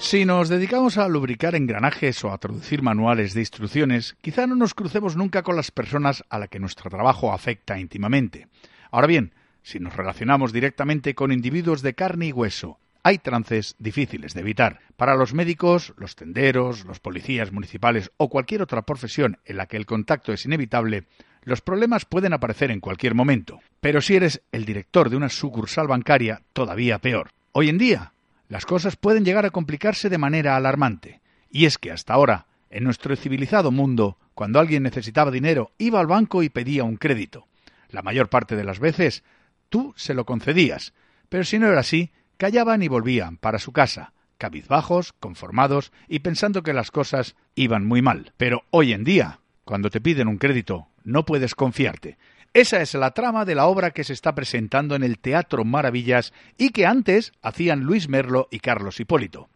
Si 0.00 0.24
nos 0.24 0.48
dedicamos 0.48 0.96
a 0.96 1.08
lubricar 1.08 1.54
engranajes 1.54 2.24
o 2.24 2.32
a 2.32 2.38
traducir 2.38 2.82
manuales 2.82 3.34
de 3.34 3.40
instrucciones, 3.40 4.16
quizá 4.22 4.46
no 4.46 4.56
nos 4.56 4.74
crucemos 4.74 5.14
nunca 5.14 5.42
con 5.42 5.56
las 5.56 5.70
personas 5.70 6.24
a 6.30 6.38
las 6.38 6.48
que 6.48 6.58
nuestro 6.58 6.90
trabajo 6.90 7.32
afecta 7.32 7.78
íntimamente. 7.78 8.48
Ahora 8.90 9.06
bien, 9.06 9.34
si 9.62 9.78
nos 9.78 9.94
relacionamos 9.94 10.52
directamente 10.52 11.14
con 11.14 11.32
individuos 11.32 11.82
de 11.82 11.94
carne 11.94 12.26
y 12.26 12.32
hueso, 12.32 12.78
hay 13.02 13.18
trances 13.18 13.76
difíciles 13.78 14.32
de 14.34 14.40
evitar. 14.40 14.80
Para 14.96 15.16
los 15.16 15.34
médicos, 15.34 15.92
los 15.98 16.16
tenderos, 16.16 16.86
los 16.86 16.98
policías 16.98 17.52
municipales 17.52 18.10
o 18.16 18.30
cualquier 18.30 18.62
otra 18.62 18.82
profesión 18.82 19.38
en 19.44 19.58
la 19.58 19.66
que 19.66 19.76
el 19.76 19.86
contacto 19.86 20.32
es 20.32 20.44
inevitable, 20.46 21.04
los 21.42 21.60
problemas 21.60 22.06
pueden 22.06 22.32
aparecer 22.32 22.70
en 22.70 22.80
cualquier 22.80 23.14
momento. 23.14 23.60
Pero 23.80 24.00
si 24.00 24.16
eres 24.16 24.42
el 24.50 24.64
director 24.64 25.10
de 25.10 25.16
una 25.16 25.28
sucursal 25.28 25.88
bancaria, 25.88 26.42
todavía 26.52 26.98
peor. 26.98 27.30
Hoy 27.52 27.68
en 27.68 27.78
día, 27.78 28.12
las 28.50 28.66
cosas 28.66 28.96
pueden 28.96 29.24
llegar 29.24 29.46
a 29.46 29.50
complicarse 29.50 30.10
de 30.10 30.18
manera 30.18 30.56
alarmante. 30.56 31.20
Y 31.50 31.66
es 31.66 31.78
que 31.78 31.92
hasta 31.92 32.14
ahora, 32.14 32.46
en 32.68 32.82
nuestro 32.82 33.14
civilizado 33.14 33.70
mundo, 33.70 34.18
cuando 34.34 34.58
alguien 34.58 34.82
necesitaba 34.82 35.30
dinero, 35.30 35.70
iba 35.78 36.00
al 36.00 36.08
banco 36.08 36.42
y 36.42 36.48
pedía 36.48 36.82
un 36.82 36.96
crédito. 36.96 37.46
La 37.90 38.02
mayor 38.02 38.28
parte 38.28 38.56
de 38.56 38.64
las 38.64 38.80
veces, 38.80 39.22
tú 39.68 39.94
se 39.96 40.14
lo 40.14 40.26
concedías, 40.26 40.94
pero 41.28 41.44
si 41.44 41.60
no 41.60 41.68
era 41.68 41.78
así, 41.78 42.10
callaban 42.38 42.82
y 42.82 42.88
volvían 42.88 43.36
para 43.36 43.60
su 43.60 43.70
casa, 43.70 44.14
cabizbajos, 44.36 45.12
conformados 45.12 45.92
y 46.08 46.18
pensando 46.18 46.64
que 46.64 46.72
las 46.72 46.90
cosas 46.90 47.36
iban 47.54 47.86
muy 47.86 48.02
mal. 48.02 48.32
Pero 48.36 48.64
hoy 48.70 48.92
en 48.92 49.04
día, 49.04 49.38
cuando 49.64 49.90
te 49.90 50.00
piden 50.00 50.26
un 50.26 50.38
crédito, 50.38 50.88
no 51.04 51.24
puedes 51.24 51.54
confiarte. 51.54 52.18
Esa 52.52 52.80
es 52.80 52.94
la 52.94 53.12
trama 53.12 53.44
de 53.44 53.54
la 53.54 53.66
obra 53.66 53.92
que 53.92 54.02
se 54.02 54.12
está 54.12 54.34
presentando 54.34 54.96
en 54.96 55.04
el 55.04 55.20
Teatro 55.20 55.64
Maravillas 55.64 56.32
y 56.58 56.70
que 56.70 56.84
antes 56.84 57.32
hacían 57.42 57.80
Luis 57.80 58.08
Merlo 58.08 58.48
y 58.50 58.58
Carlos 58.58 58.98
Hipólito. 58.98 59.48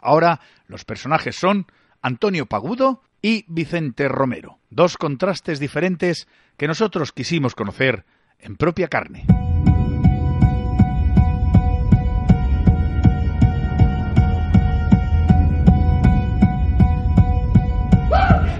Ahora 0.00 0.40
los 0.66 0.86
personajes 0.86 1.36
son 1.36 1.66
Antonio 2.00 2.46
Pagudo 2.46 3.02
y 3.20 3.44
Vicente 3.48 4.08
Romero, 4.08 4.60
dos 4.70 4.96
contrastes 4.96 5.60
diferentes 5.60 6.26
que 6.56 6.66
nosotros 6.66 7.12
quisimos 7.12 7.54
conocer 7.54 8.06
en 8.38 8.56
propia 8.56 8.88
carne. 8.88 9.26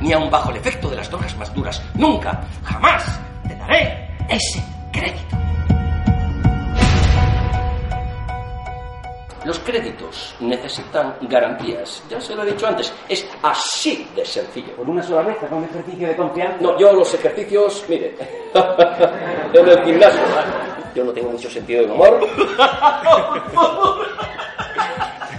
Ni 0.02 0.12
aun 0.12 0.30
bajo 0.30 0.50
el 0.50 0.58
efecto 0.58 0.90
de 0.90 0.96
las 0.96 1.10
drogas 1.10 1.36
más 1.38 1.54
duras, 1.54 1.82
nunca, 1.94 2.44
jamás 2.64 3.18
daré 3.68 4.08
ese 4.28 4.62
crédito. 4.92 5.36
Los 9.44 9.58
créditos 9.60 10.34
necesitan 10.40 11.14
garantías. 11.22 12.02
Ya 12.10 12.20
se 12.20 12.34
lo 12.34 12.42
he 12.42 12.50
dicho 12.50 12.66
antes. 12.66 12.92
Es 13.08 13.26
así 13.42 14.06
de 14.14 14.24
sencillo. 14.24 14.74
Por 14.76 14.90
una 14.90 15.02
sola 15.02 15.22
vez, 15.22 15.42
haga 15.42 15.56
un 15.56 15.64
ejercicio 15.64 16.08
de 16.08 16.16
confianza. 16.16 16.58
No, 16.60 16.78
yo 16.78 16.92
los 16.92 17.14
ejercicios, 17.14 17.84
mire, 17.88 18.14
en 19.54 19.68
el 19.68 19.84
gimnasio. 19.84 20.20
Yo 20.94 21.04
no 21.04 21.12
tengo 21.12 21.30
mucho 21.30 21.48
sentido 21.48 21.82
del 21.82 21.92
humor. 21.92 22.28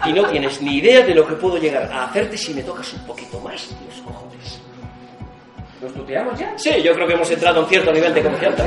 Y 0.05 0.13
no 0.13 0.23
tienes 0.29 0.61
ni 0.61 0.77
idea 0.77 1.01
de 1.05 1.13
lo 1.13 1.27
que 1.27 1.35
puedo 1.35 1.57
llegar 1.57 1.83
a 1.91 2.05
hacerte 2.05 2.37
si 2.37 2.53
me 2.53 2.63
tocas 2.63 2.91
un 2.93 3.05
poquito 3.05 3.39
más 3.41 3.69
los 3.85 4.01
cojones. 4.01 4.28
¿Los 5.81 5.93
tuteamos 5.93 6.37
ya? 6.37 6.53
Sí, 6.57 6.71
yo 6.83 6.93
creo 6.93 7.07
que 7.07 7.13
hemos 7.13 7.29
entrado 7.31 7.59
a 7.59 7.63
un 7.63 7.69
cierto 7.69 7.91
nivel 7.91 8.13
de 8.13 8.21
confianza. 8.21 8.63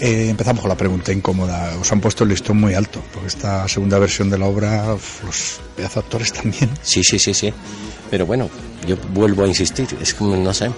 Eh, 0.00 0.28
empezamos 0.28 0.60
con 0.60 0.68
la 0.68 0.76
pregunta 0.76 1.12
incómoda. 1.12 1.76
Os 1.80 1.90
han 1.90 2.00
puesto 2.00 2.22
el 2.24 2.30
listón 2.30 2.58
muy 2.60 2.74
alto, 2.74 3.02
porque 3.12 3.28
esta 3.28 3.66
segunda 3.66 3.98
versión 3.98 4.30
de 4.30 4.38
la 4.38 4.46
obra, 4.46 4.86
los 5.24 5.60
pedazos 5.74 6.04
actores 6.04 6.32
también. 6.32 6.70
Sí, 6.82 7.02
sí, 7.02 7.18
sí, 7.18 7.34
sí. 7.34 7.52
Pero 8.10 8.24
bueno, 8.24 8.48
yo 8.86 8.96
vuelvo 9.12 9.44
a 9.44 9.48
insistir, 9.48 9.88
es 10.00 10.14
como, 10.14 10.36
no 10.36 10.54
sé, 10.54 10.70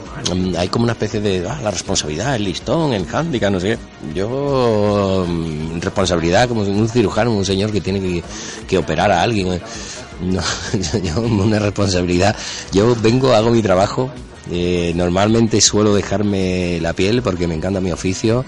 hay 0.57 0.69
como 0.69 0.85
una 0.85 0.93
especie 0.93 1.21
de 1.21 1.47
ah, 1.47 1.61
la 1.63 1.71
responsabilidad, 1.71 2.35
el 2.35 2.45
listón, 2.45 2.93
el 2.93 3.07
handicap, 3.13 3.53
no 3.53 3.61
sé 3.61 3.77
qué. 3.77 4.15
Yo, 4.15 5.27
mm, 5.29 5.81
responsabilidad 5.81 6.49
como 6.49 6.63
un 6.63 6.89
cirujano, 6.89 7.31
un 7.33 7.45
señor 7.45 7.71
que 7.71 7.81
tiene 7.81 8.01
que, 8.01 8.23
que 8.67 8.79
operar 8.79 9.13
a 9.13 9.23
alguien. 9.23 9.61
No, 10.23 10.41
yo, 11.03 11.21
una 11.23 11.59
responsabilidad. 11.59 12.37
Yo 12.73 12.95
vengo, 12.97 13.33
hago 13.33 13.51
mi 13.51 13.63
trabajo. 13.63 14.11
eh, 14.51 14.93
normalmente 14.97 15.61
suelo 15.61 15.95
dejarme 15.95 16.81
la 16.81 16.93
piel 16.93 17.23
porque 17.23 17.47
me 17.47 17.55
encanta 17.55 17.81
mi 17.81 17.93
oficio 17.93 18.45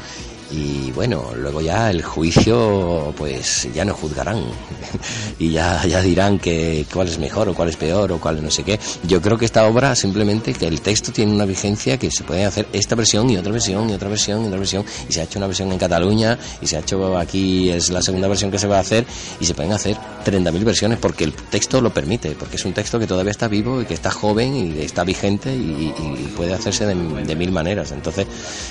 y 0.53 0.93
bueno, 0.93 1.31
luego 1.35 1.61
ya 1.61 1.91
el 1.91 2.03
juicio 2.03 3.15
pues 3.17 3.69
ya 3.75 3.85
no 3.85 3.95
juzgarán 3.95 4.45
y 5.39 5.51
ya, 5.51 5.85
ya 5.87 6.03
dirán 6.03 6.39
que 6.39 6.85
cuál 6.93 7.09
es 7.09 7.19
mejor 7.19 7.49
o 7.49 7.55
cuál 7.55 7.71
es 7.71 7.77
peor 7.77 8.13
o 8.13 8.19
cuál 8.21 8.43
no 8.43 8.51
sé 8.51 8.63
qué. 8.63 8.79
Yo 9.05 9.23
creo 9.23 9.39
que 9.39 9.47
esta 9.47 9.67
obra 9.67 9.95
simplemente 9.97 10.53
que 10.53 10.67
el 10.67 10.83
texto 10.83 11.11
tiene 11.11 11.33
una 11.33 11.47
vigencia 11.47 11.97
que 11.97 12.11
se 12.11 12.25
puede 12.25 12.45
hacer 12.45 12.67
esta 12.73 12.95
versión 12.95 13.31
y 13.31 13.37
otra 13.37 13.53
versión 13.53 13.89
y 13.89 13.95
otra 13.95 14.09
versión 14.09 14.45
y 14.45 14.47
otra 14.49 14.59
versión 14.59 14.85
y 15.09 15.13
se 15.13 15.21
ha 15.21 15.25
hecho 15.25 15.39
una 15.39 15.47
versión 15.47 15.73
en 15.73 15.79
Cataluña 15.79 16.39
y 16.61 16.67
se 16.67 16.77
ha 16.77 16.81
hecho 16.81 17.17
aquí 17.17 17.71
es 17.71 17.91
la 17.91 18.03
segunda 18.03 18.29
versión 18.29 18.51
que 18.51 18.59
se 18.59 18.67
va 18.67 18.77
a 18.77 18.81
hacer 18.81 19.07
y 19.41 19.47
se 19.47 19.55
pueden 19.55 19.73
hacer 19.73 19.97
30.000 20.25 20.65
versiones 20.65 20.99
porque 20.99 21.25
el 21.25 21.33
texto 21.33 21.81
lo 21.81 21.93
permite, 21.95 22.33
porque 22.33 22.57
es 22.57 22.65
un 22.65 22.73
texto 22.73 22.99
que 22.99 23.07
todavía 23.07 23.31
está 23.31 23.49
vivo 23.49 23.81
y 23.81 23.87
que 23.87 23.95
está 23.95 24.11
joven 24.11 24.55
y 24.55 24.81
está 24.81 25.05
vigente 25.05 25.55
y, 25.55 25.93
puede 26.37 26.55
hacerse 26.55 26.87
de, 26.87 26.95
de 26.95 27.37
mil 27.37 27.53
maneras. 27.53 27.93
Entonces, 27.93 28.27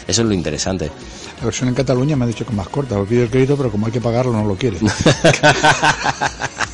eso 0.08 0.22
es 0.22 0.28
lo 0.28 0.34
interesante. 0.34 0.90
En 1.72 1.76
Cataluña 1.76 2.16
me 2.16 2.26
ha 2.26 2.28
dicho 2.28 2.46
que 2.46 2.54
más 2.54 2.68
corta, 2.70 3.00
os 3.00 3.08
pido 3.08 3.24
el 3.24 3.30
crédito, 3.30 3.58
pero 3.58 3.72
como 3.72 3.86
hay 3.86 3.92
que 3.92 4.02
pagarlo 4.02 4.34
no 4.34 4.46
lo 4.46 4.56
quiere. 4.56 4.78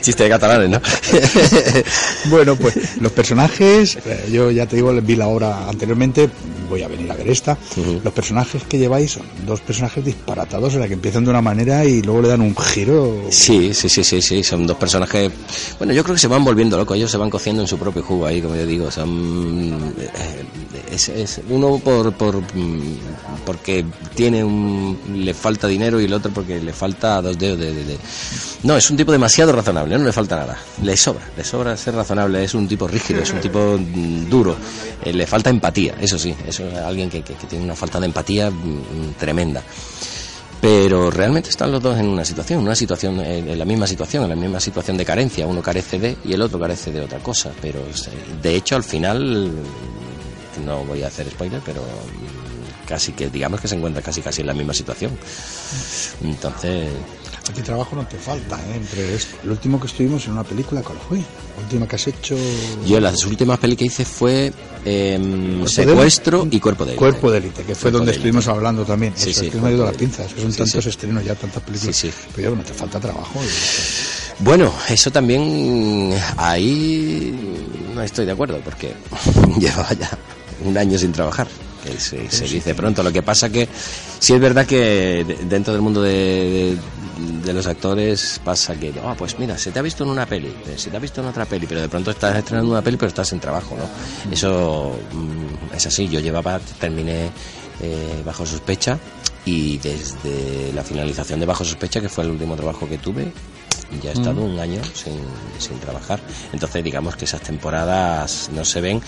Chiste 0.00 0.24
de 0.24 0.30
catalanes, 0.30 0.70
¿no? 0.70 0.80
bueno, 2.30 2.56
pues 2.56 3.00
los 3.00 3.12
personajes, 3.12 3.96
eh, 4.04 4.28
yo 4.32 4.50
ya 4.50 4.66
te 4.66 4.76
digo, 4.76 4.92
vi 5.02 5.16
la 5.16 5.26
obra 5.28 5.68
anteriormente, 5.68 6.28
voy 6.68 6.82
a 6.82 6.88
venir 6.88 7.10
a 7.10 7.14
ver 7.16 7.28
esta. 7.28 7.58
Los 8.04 8.12
personajes 8.12 8.62
que 8.64 8.78
lleváis 8.78 9.12
son 9.12 9.24
dos 9.46 9.60
personajes 9.60 10.04
disparatados, 10.04 10.74
en 10.74 10.80
la 10.80 10.88
que 10.88 10.94
empiezan 10.94 11.24
de 11.24 11.30
una 11.30 11.42
manera 11.42 11.84
y 11.84 12.02
luego 12.02 12.22
le 12.22 12.28
dan 12.28 12.40
un 12.42 12.56
giro. 12.56 13.22
Sí, 13.30 13.72
sí, 13.74 13.88
sí, 13.88 14.04
sí, 14.04 14.22
sí, 14.22 14.42
son 14.44 14.66
dos 14.66 14.76
personajes. 14.76 15.30
Bueno, 15.78 15.92
yo 15.92 16.02
creo 16.04 16.14
que 16.14 16.20
se 16.20 16.28
van 16.28 16.44
volviendo 16.44 16.76
locos, 16.76 16.96
ellos 16.96 17.10
se 17.10 17.16
van 17.18 17.30
cociendo 17.30 17.62
en 17.62 17.68
su 17.68 17.78
propio 17.78 18.02
jugo 18.02 18.26
ahí, 18.26 18.40
como 18.40 18.54
yo 18.56 18.66
digo. 18.66 18.90
Son. 18.90 19.94
eh, 19.98 20.44
Es, 20.92 21.08
es 21.08 21.40
uno 21.50 21.78
por, 21.78 22.12
por 22.14 22.36
mm, 22.36 22.96
porque 23.44 23.84
tiene 24.14 24.42
un. 24.44 24.98
le 25.24 25.34
falta 25.34 25.66
dinero 25.68 26.00
y 26.00 26.04
el 26.04 26.12
otro 26.12 26.30
porque 26.32 26.60
le 26.60 26.72
falta 26.72 27.20
dos 27.20 27.38
dedos 27.38 27.58
de. 27.58 27.72
de- 27.74 27.84
de- 27.84 27.98
No, 28.62 28.76
es 28.76 28.90
un 28.90 28.96
tipo 28.96 29.12
demasiado 29.12 29.52
razonable, 29.52 29.97
no 29.98 30.04
le 30.06 30.12
falta 30.12 30.36
nada. 30.36 30.56
Le 30.82 30.96
sobra, 30.96 31.24
le 31.36 31.44
sobra 31.44 31.76
ser 31.76 31.94
razonable. 31.94 32.42
Es 32.44 32.54
un 32.54 32.66
tipo 32.68 32.86
rígido, 32.88 33.22
es 33.22 33.32
un 33.32 33.40
tipo 33.40 33.76
mm, 33.78 34.28
duro. 34.28 34.56
Eh, 35.04 35.12
le 35.12 35.26
falta 35.26 35.50
empatía, 35.50 35.94
eso 36.00 36.18
sí, 36.18 36.34
eso 36.46 36.64
es 36.66 36.74
alguien 36.78 37.08
que, 37.10 37.22
que- 37.22 37.34
tiene 37.34 37.64
una 37.64 37.74
falta 37.76 37.98
de 38.00 38.06
empatía 38.06 38.50
mm, 38.50 39.14
tremenda 39.18 39.62
pero 40.60 41.08
realmente 41.08 41.50
están 41.50 41.70
los 41.70 41.80
dos 41.80 41.96
en 42.00 42.08
una 42.08 42.24
situación, 42.24 42.60
una 42.64 42.74
situación 42.74 43.20
en 43.20 43.48
en 43.48 43.58
la 43.58 43.64
misma 43.64 43.86
situación, 43.86 44.24
en 44.24 44.30
la 44.30 44.34
misma 44.34 44.58
situación 44.58 44.96
de 44.96 45.04
carencia. 45.04 45.46
Uno 45.46 45.62
carece 45.62 46.00
de 46.00 46.16
y 46.24 46.32
el 46.32 46.42
otro 46.42 46.58
carece 46.58 46.90
de 46.90 47.00
otra 47.00 47.20
cosa. 47.20 47.52
Pero 47.62 47.78
se- 47.94 48.10
de 48.42 48.56
hecho, 48.56 48.74
al 48.74 48.82
final, 48.82 49.52
no 50.66 50.84
voy 50.84 51.04
a 51.04 51.06
hacer 51.06 51.30
spoiler, 51.30 51.60
pero 51.64 51.82
mm, 51.82 52.88
casi 52.88 53.12
que 53.12 53.30
digamos 53.30 53.60
que 53.60 53.68
se 53.68 53.76
encuentra 53.76 54.02
casi 54.02 54.20
casi 54.20 54.40
en 54.40 54.48
la 54.48 54.54
misma 54.54 54.74
situación. 54.74 55.12
Entonces, 56.24 56.88
Aquí 57.50 57.62
trabajo 57.62 57.96
no 57.96 58.06
te 58.06 58.18
falta, 58.18 58.56
¿eh? 58.68 58.76
Entre 58.76 59.14
esto. 59.14 59.36
El 59.42 59.50
último 59.52 59.80
que 59.80 59.86
estuvimos 59.86 60.24
en 60.26 60.32
una 60.32 60.44
película, 60.44 60.82
¿cuál 60.82 60.98
fue? 61.08 61.18
La 61.18 61.62
última 61.62 61.88
que 61.88 61.96
has 61.96 62.06
hecho. 62.06 62.36
yo 62.86 63.00
las 63.00 63.24
últimas 63.24 63.58
pelis 63.58 63.78
que 63.78 63.84
hice 63.86 64.04
fue 64.04 64.52
em, 64.84 65.66
Secuestro 65.66 66.46
y 66.50 66.60
Cuerpo 66.60 66.84
de 66.84 66.90
Élite. 66.92 66.98
Cuerpo 66.98 67.30
de 67.30 67.38
élite, 67.38 67.62
que 67.64 67.74
fue 67.74 67.82
Cuerpo 67.90 67.98
donde 67.98 68.12
de 68.12 68.16
estuvimos 68.18 68.44
Élite. 68.44 68.56
hablando 68.56 68.84
también. 68.84 69.12
Sí, 69.16 69.30
Eso, 69.30 69.40
sí, 69.40 69.46
es 69.46 69.52
que 69.52 69.60
me 69.60 69.68
ha 69.68 69.70
ido 69.70 69.78
Cuerpo 69.78 69.92
la 69.92 69.92
de 69.92 69.98
pinza, 69.98 70.24
es 70.24 70.34
que 70.34 70.42
son 70.42 70.52
Sí, 70.52 70.58
tantos 70.58 70.84
sí. 70.84 70.90
estrenos 70.90 71.24
ya, 71.24 71.34
tantas 71.34 71.62
películas. 71.62 71.96
Sí, 71.96 72.08
sí. 72.10 72.16
Pero 72.34 72.42
ya, 72.42 72.48
bueno, 72.50 72.64
te 72.64 72.74
falta 72.74 73.00
trabajo. 73.00 73.40
y- 73.42 74.44
Bueno, 74.44 74.72
eso 74.88 75.10
también 75.10 76.12
ahí 76.36 77.34
no 77.94 78.02
estoy 78.02 78.26
de 78.26 78.32
acuerdo 78.32 78.60
porque 78.64 78.92
llevaba 79.58 79.92
ya 79.94 80.10
un 80.64 80.76
año 80.76 80.98
sin 80.98 81.12
trabajar. 81.12 81.48
Que 81.82 81.98
se, 82.00 82.28
se 82.28 82.44
dice 82.48 82.74
pronto. 82.74 83.04
Lo 83.04 83.12
que 83.12 83.22
pasa 83.22 83.48
que 83.50 83.68
sí 84.18 84.34
es 84.34 84.40
verdad 84.40 84.66
que 84.66 85.24
de- 85.24 85.38
dentro 85.48 85.72
del 85.72 85.80
mundo 85.80 86.02
de, 86.02 86.76
de- 87.44 87.52
los 87.52 87.66
actores 87.66 88.40
pasa 88.44 88.74
que, 88.74 88.92
ah, 89.04 89.14
pues 89.18 89.38
mira, 89.38 89.58
se 89.58 89.70
te 89.70 89.78
ha 89.78 89.82
visto 89.82 90.04
en 90.04 90.10
una 90.10 90.26
peli, 90.26 90.48
eh, 90.66 90.74
se 90.76 90.90
te 90.90 90.96
ha 90.96 91.00
visto 91.00 91.20
en 91.20 91.26
otra 91.28 91.44
peli, 91.46 91.66
pero 91.66 91.80
de 91.80 91.88
pronto 91.88 92.10
estás 92.10 92.36
estrenando 92.36 92.70
una 92.72 92.82
peli, 92.82 92.96
pero 92.96 93.08
estás 93.08 93.32
en 93.32 93.40
trabajo, 93.40 93.76
¿no? 93.76 94.32
Eso 94.32 94.96
mm, 95.12 95.74
es 95.76 95.86
así. 95.86 96.08
Yo 96.08 96.20
llevaba, 96.20 96.58
terminé 96.80 97.30
eh, 97.80 98.22
bajo 98.24 98.44
sospecha 98.46 98.98
y 99.44 99.78
desde 99.78 100.72
la 100.74 100.82
finalización 100.82 101.40
de 101.40 101.46
bajo 101.46 101.64
sospecha, 101.64 102.00
que 102.00 102.08
fue 102.08 102.24
el 102.24 102.30
último 102.30 102.54
trabajo 102.56 102.88
que 102.88 102.98
tuve, 102.98 103.32
ya 104.02 104.10
he 104.10 104.12
estado 104.12 104.42
Mm. 104.42 104.52
un 104.54 104.58
año 104.60 104.82
sin, 104.94 105.14
sin 105.58 105.78
trabajar. 105.80 106.20
Entonces, 106.52 106.84
digamos 106.84 107.16
que 107.16 107.24
esas 107.24 107.40
temporadas 107.40 108.50
no 108.54 108.64
se 108.64 108.80
ven. 108.82 109.00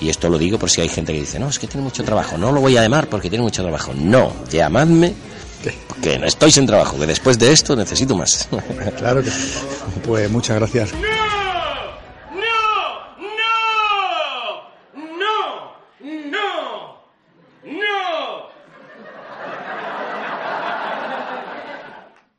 Y 0.00 0.08
esto 0.10 0.28
lo 0.28 0.38
digo 0.38 0.58
por 0.58 0.70
si 0.70 0.80
hay 0.80 0.88
gente 0.88 1.12
que 1.12 1.20
dice, 1.20 1.38
no, 1.40 1.48
es 1.48 1.58
que 1.58 1.66
tiene 1.66 1.82
mucho 1.84 2.04
trabajo. 2.04 2.38
No 2.38 2.52
lo 2.52 2.60
voy 2.60 2.76
a 2.76 2.82
llamar 2.82 3.08
porque 3.08 3.28
tiene 3.28 3.42
mucho 3.42 3.62
trabajo. 3.62 3.92
No, 3.96 4.32
llamadme 4.50 5.14
que 6.02 6.18
no 6.18 6.26
estoy 6.26 6.50
sin 6.50 6.66
trabajo, 6.66 6.98
que 6.98 7.06
después 7.06 7.38
de 7.38 7.52
esto 7.52 7.74
necesito 7.76 8.16
más. 8.16 8.48
Claro 8.98 9.22
que 9.22 9.30
sí. 9.30 9.58
Pues 10.06 10.30
muchas 10.30 10.58
gracias. 10.58 10.92
¡No! 10.94 11.00
¡No! 16.00 16.58
¡No! 17.64 18.48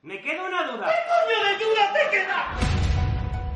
Me 0.01 0.21
queda 0.21 0.43
una 0.47 0.63
duda. 0.71 0.87
¿Qué 0.87 0.93
coño 1.09 1.37
de 1.45 1.53
duda 1.65 1.93
te 1.93 2.09
queda? 2.17 2.39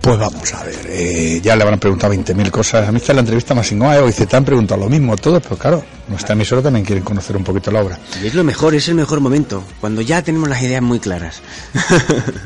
Pues 0.04 0.20
vamos 0.20 0.54
a 0.54 0.66
ver, 0.66 0.86
eh, 0.90 1.40
ya 1.42 1.56
le 1.56 1.64
habrán 1.64 1.80
preguntado 1.80 2.14
20.000 2.14 2.52
cosas. 2.52 2.90
A 2.90 2.92
mí 2.92 2.98
esta 2.98 3.14
es 3.14 3.16
la 3.16 3.22
entrevista 3.22 3.56
más 3.56 3.66
chingona. 3.66 3.96
eh, 3.96 4.06
Dice, 4.06 4.26
te 4.26 4.36
han 4.36 4.44
preguntado 4.44 4.82
lo 4.82 4.90
mismo 4.90 5.16
todos, 5.16 5.42
pero 5.42 5.56
claro, 5.56 5.86
nuestra 6.10 6.34
emisora 6.34 6.62
también 6.62 6.86
quieren 6.86 7.06
conocer 7.06 7.38
un 7.38 7.44
poquito 7.46 7.72
la 7.72 7.82
obra. 7.82 7.98
Y 8.22 8.28
es 8.28 8.34
lo 8.34 8.44
mejor, 8.44 8.76
es 8.76 8.86
el 8.90 8.96
mejor 8.96 9.22
momento, 9.22 9.64
cuando 9.80 10.02
ya 10.02 10.22
tenemos 10.22 10.50
las 10.50 10.62
ideas 10.62 10.82
muy 10.82 11.00
claras. 11.00 11.42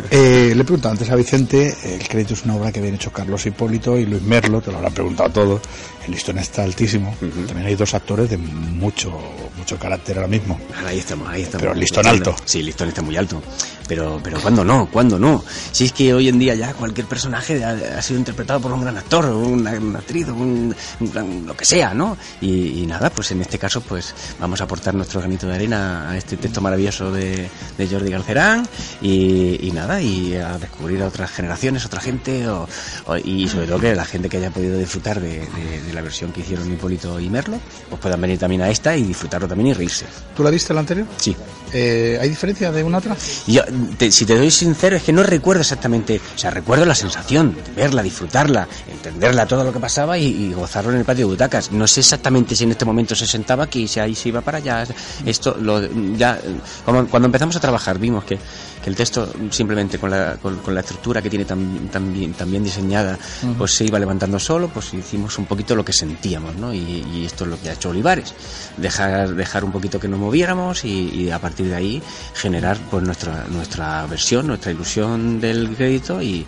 Eh, 0.09 0.53
le 0.55 0.61
he 0.61 0.63
preguntado 0.63 0.93
antes 0.93 1.09
a 1.09 1.15
Vicente, 1.15 1.75
el 1.83 2.07
crédito 2.07 2.33
es 2.33 2.43
una 2.45 2.55
obra 2.55 2.71
que 2.71 2.79
habían 2.79 2.95
hecho 2.95 3.11
Carlos 3.11 3.45
Hipólito 3.45 3.97
y 3.97 4.05
Luis 4.05 4.21
Merlo, 4.21 4.61
te 4.61 4.71
lo 4.71 4.77
habrán 4.77 4.93
preguntado 4.93 5.29
todo. 5.31 5.61
El 6.05 6.11
listón 6.11 6.37
está 6.37 6.63
altísimo. 6.63 7.13
También 7.19 7.67
hay 7.67 7.75
dos 7.75 7.93
actores 7.93 8.29
de 8.29 8.37
mucho 8.37 9.11
mucho 9.57 9.77
carácter 9.77 10.17
ahora 10.17 10.29
mismo. 10.29 10.57
Ahí 10.85 10.99
estamos, 10.99 11.27
ahí 11.27 11.41
estamos. 11.41 11.61
Pero 11.61 11.73
el 11.73 11.79
listón 11.79 12.07
alto. 12.07 12.33
Sí, 12.45 12.59
el 12.59 12.67
listón 12.67 12.87
está 12.87 13.01
muy 13.01 13.17
alto. 13.17 13.41
Pero, 13.87 14.19
pero 14.23 14.39
¿cuándo 14.41 14.63
no? 14.65 14.87
¿Cuándo 14.91 15.17
no? 15.17 15.43
Si 15.71 15.85
es 15.85 15.93
que 15.93 16.13
hoy 16.13 16.27
en 16.27 16.37
día 16.39 16.55
ya 16.55 16.73
cualquier 16.73 17.07
personaje 17.07 17.63
ha, 17.63 17.97
ha 17.97 18.01
sido 18.01 18.19
interpretado 18.19 18.59
por 18.59 18.71
un 18.73 18.81
gran 18.81 18.97
actor, 18.97 19.25
o 19.25 19.39
una, 19.39 19.71
una 19.71 19.99
actriz, 19.99 20.27
o 20.29 20.33
un, 20.33 20.75
un 20.99 21.11
gran- 21.11 21.45
lo 21.45 21.55
que 21.55 21.65
sea, 21.65 21.93
¿no? 21.93 22.17
Y, 22.41 22.81
y 22.81 22.85
nada, 22.85 23.09
pues 23.09 23.31
en 23.31 23.41
este 23.41 23.57
caso, 23.57 23.81
pues 23.81 24.13
vamos 24.39 24.59
a 24.61 24.65
aportar 24.65 24.93
nuestro 24.93 25.19
granito 25.21 25.47
de 25.47 25.55
arena 25.55 26.09
a 26.11 26.17
este 26.17 26.35
texto 26.37 26.59
maravilloso 26.61 27.11
de, 27.11 27.49
de 27.77 27.87
Jordi 27.87 28.11
Galcerán 28.11 28.67
y, 29.01 29.67
y 29.67 29.71
nada, 29.71 30.01
y 30.01 30.35
a 30.35 30.57
descubrir 30.57 31.01
a 31.01 31.07
otras 31.07 31.31
generaciones, 31.31 31.85
otra 31.85 32.01
gente, 32.01 32.47
o- 32.49 32.67
o- 33.05 33.17
y 33.17 33.47
sobre 33.47 33.67
todo 33.67 33.79
que 33.79 33.95
la 33.95 34.05
gente 34.05 34.27
que 34.29 34.37
haya 34.37 34.51
podido 34.51 34.77
disfrutar 34.77 35.21
de, 35.21 35.39
de- 35.39 35.81
de 35.85 35.93
la 35.93 36.01
versión 36.01 36.31
que 36.31 36.41
hicieron 36.41 36.71
Hipólito 36.71 37.19
y 37.19 37.29
Merlo, 37.29 37.59
pues 37.89 38.01
puedan 38.01 38.19
venir 38.21 38.37
también 38.37 38.61
a 38.61 38.69
esta 38.69 38.95
y 38.95 39.03
disfrutarlo 39.03 39.47
también 39.47 39.69
y 39.69 39.73
reírse. 39.73 40.05
¿Tú 40.35 40.43
la 40.43 40.49
viste 40.49 40.73
la 40.73 40.81
anterior? 40.81 41.07
Sí. 41.17 41.35
Eh, 41.73 42.17
¿Hay 42.21 42.29
diferencia 42.29 42.71
de 42.71 42.81
una 42.83 42.97
a 42.97 42.99
otra? 42.99 43.15
Yo, 43.45 43.61
te- 43.97 44.11
si 44.11 44.25
te 44.25 44.35
doy 44.37 44.51
sincero, 44.51 44.95
es 44.95 45.03
que 45.03 45.13
no 45.13 45.23
recuerdo 45.23 45.61
exactamente, 45.61 46.19
o 46.35 46.37
sea, 46.37 46.51
recuerdo 46.51 46.85
la 46.85 46.95
sensación 46.95 47.55
de 47.55 47.71
verla, 47.81 48.01
disfrutarla, 48.03 48.67
entenderla 48.89 49.45
todo 49.47 49.63
lo 49.63 49.73
que 49.73 49.79
pasaba 49.79 50.17
y, 50.17 50.25
y 50.27 50.53
gozarlo 50.53 50.91
en 50.91 50.97
el 50.97 51.05
patio 51.05 51.25
de 51.27 51.31
butacas. 51.33 51.71
No 51.71 51.87
sé 51.87 51.99
exactamente 52.01 52.55
si 52.55 52.63
en 52.63 52.71
este 52.71 52.85
momento 52.85 53.15
se 53.15 53.25
sentaba 53.27 53.65
aquí, 53.65 53.87
si 53.87 53.99
ahí 53.99 54.15
se 54.15 54.29
iba 54.29 54.41
para 54.41 54.57
allá. 54.59 54.85
Esto, 55.25 55.55
lo, 55.59 55.81
ya, 56.15 56.39
como 56.85 57.07
cuando 57.07 57.27
empezamos 57.27 57.55
a 57.55 57.59
trabajar, 57.59 57.97
vimos 57.99 58.23
que, 58.23 58.37
que 58.83 58.89
el 58.89 58.95
texto 58.95 59.31
simplemente 59.51 59.97
con 59.99 60.09
la, 60.09 60.35
con, 60.41 60.57
con 60.57 60.73
la 60.73 60.81
estructura 60.81 61.21
que 61.21 61.29
tiene 61.29 61.45
tan, 61.45 61.89
tan, 61.89 62.13
bien, 62.13 62.33
tan 62.33 62.49
bien 62.49 62.63
diseñada, 62.63 63.17
pues 63.57 63.73
se 63.73 63.85
iba 63.85 63.99
levantando 63.99 64.39
solo, 64.39 64.69
pues 64.69 64.93
hicimos 64.93 65.37
un 65.37 65.45
poquito 65.45 65.75
lo 65.75 65.83
que 65.83 65.93
sentíamos, 65.93 66.55
¿no? 66.55 66.73
Y, 66.73 67.05
y 67.13 67.25
esto 67.25 67.43
es 67.43 67.49
lo 67.49 67.59
que 67.61 67.69
ha 67.69 67.73
hecho 67.73 67.89
Olivares, 67.89 68.33
dejar, 68.77 69.35
dejar 69.35 69.63
un 69.63 69.71
poquito 69.71 69.99
que 69.99 70.07
nos 70.07 70.19
moviéramos 70.19 70.85
y, 70.85 71.09
y 71.09 71.31
a 71.31 71.39
partir 71.39 71.67
de 71.67 71.75
ahí 71.75 72.01
generar 72.33 72.77
pues 72.89 73.03
nuestra, 73.03 73.45
nuestra 73.49 73.66
versión, 74.09 74.47
nuestra 74.47 74.71
ilusión 74.71 75.39
del 75.39 75.75
crédito 75.75 76.21
y, 76.21 76.45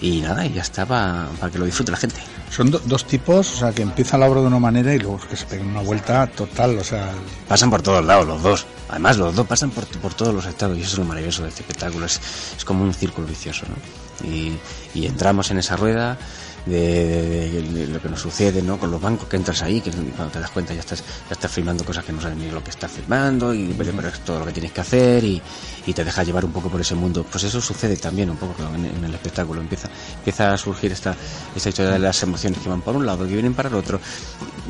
y 0.00 0.20
nada, 0.20 0.46
y 0.46 0.52
ya 0.52 0.62
está 0.62 0.86
para 0.86 1.28
que 1.52 1.58
lo 1.58 1.64
disfrute 1.64 1.90
la 1.92 1.98
gente. 1.98 2.20
Son 2.50 2.70
do- 2.70 2.80
dos 2.84 3.06
tipos, 3.06 3.54
o 3.54 3.56
sea, 3.58 3.72
que 3.72 3.82
empiezan 3.82 4.20
la 4.20 4.26
obra 4.28 4.40
de 4.40 4.46
una 4.48 4.58
manera 4.58 4.92
y 4.94 4.98
luego 4.98 5.20
que 5.28 5.36
se 5.36 5.46
pegan 5.46 5.68
una 5.68 5.82
vuelta 5.82 6.26
total, 6.26 6.78
o 6.78 6.84
sea... 6.84 7.12
Pasan 7.46 7.70
por 7.70 7.80
todos 7.82 8.04
lados 8.04 8.26
los 8.26 8.42
dos. 8.42 8.66
Además, 8.88 9.18
los 9.18 9.34
dos 9.36 9.46
pasan 9.46 9.70
por, 9.70 9.86
por 9.86 10.14
todos 10.14 10.34
los 10.34 10.46
estados 10.46 10.76
y 10.76 10.80
eso 10.82 10.92
es 10.92 10.98
lo 10.98 11.04
maravilloso 11.04 11.42
de 11.44 11.50
este 11.50 11.60
espectáculo. 11.62 12.06
Es, 12.06 12.20
es 12.56 12.64
como 12.64 12.82
un 12.82 12.92
círculo 12.92 13.26
vicioso, 13.28 13.66
¿no? 13.68 14.28
Y, 14.28 14.58
y 14.94 15.06
entramos 15.06 15.50
en 15.52 15.58
esa 15.58 15.76
rueda 15.76 16.18
de, 16.66 17.50
de- 17.50 17.62
de- 17.62 17.72
de 17.80 17.86
lo 17.88 18.00
que 18.02 18.08
nos 18.08 18.20
sucede, 18.20 18.62
¿no? 18.62 18.78
Con 18.78 18.90
los 18.90 19.00
bancos 19.00 19.28
que 19.28 19.36
entras 19.36 19.62
ahí, 19.62 19.80
que 19.80 19.90
cuando 19.90 20.30
te 20.32 20.40
das 20.40 20.50
cuenta 20.50 20.74
ya 20.74 20.80
estás, 20.80 21.00
ya 21.02 21.32
estás 21.32 21.50
filmando 21.50 21.84
cosas 21.84 22.04
que 22.04 22.12
no 22.12 22.20
sabes 22.20 22.36
ni 22.36 22.50
lo 22.50 22.62
que 22.62 22.70
estás 22.70 22.90
filmando 22.90 23.52
y 23.54 23.74
pero, 23.76 23.92
pero 23.96 24.08
es 24.08 24.20
todo 24.20 24.40
lo 24.40 24.46
que 24.46 24.52
tienes 24.52 24.72
que 24.72 24.80
hacer 24.80 25.24
y, 25.24 25.40
y 25.86 25.92
te 25.92 26.04
dejas 26.04 26.26
llevar 26.26 26.44
un 26.44 26.52
poco 26.52 26.68
por 26.68 26.80
ese 26.80 26.94
mundo. 26.94 27.24
Pues 27.30 27.44
eso 27.44 27.60
sucede 27.60 27.96
también 27.96 28.30
un 28.30 28.36
poco 28.36 28.54
en, 28.74 28.84
en 28.86 29.04
el 29.04 29.14
espectáculo. 29.14 29.60
Empieza, 29.60 29.88
empieza 30.16 30.52
a 30.52 30.58
surgir 30.58 30.92
esta, 30.92 31.16
esta 31.54 31.68
historia 31.68 31.92
de 31.92 31.98
las 31.98 32.22
emociones 32.22 32.58
que 32.60 32.68
van 32.68 32.82
por 32.82 32.96
un 32.96 33.06
lado, 33.06 33.26
que 33.26 33.32
vienen 33.32 33.54
para 33.54 33.68
el 33.68 33.74
otro 33.74 34.00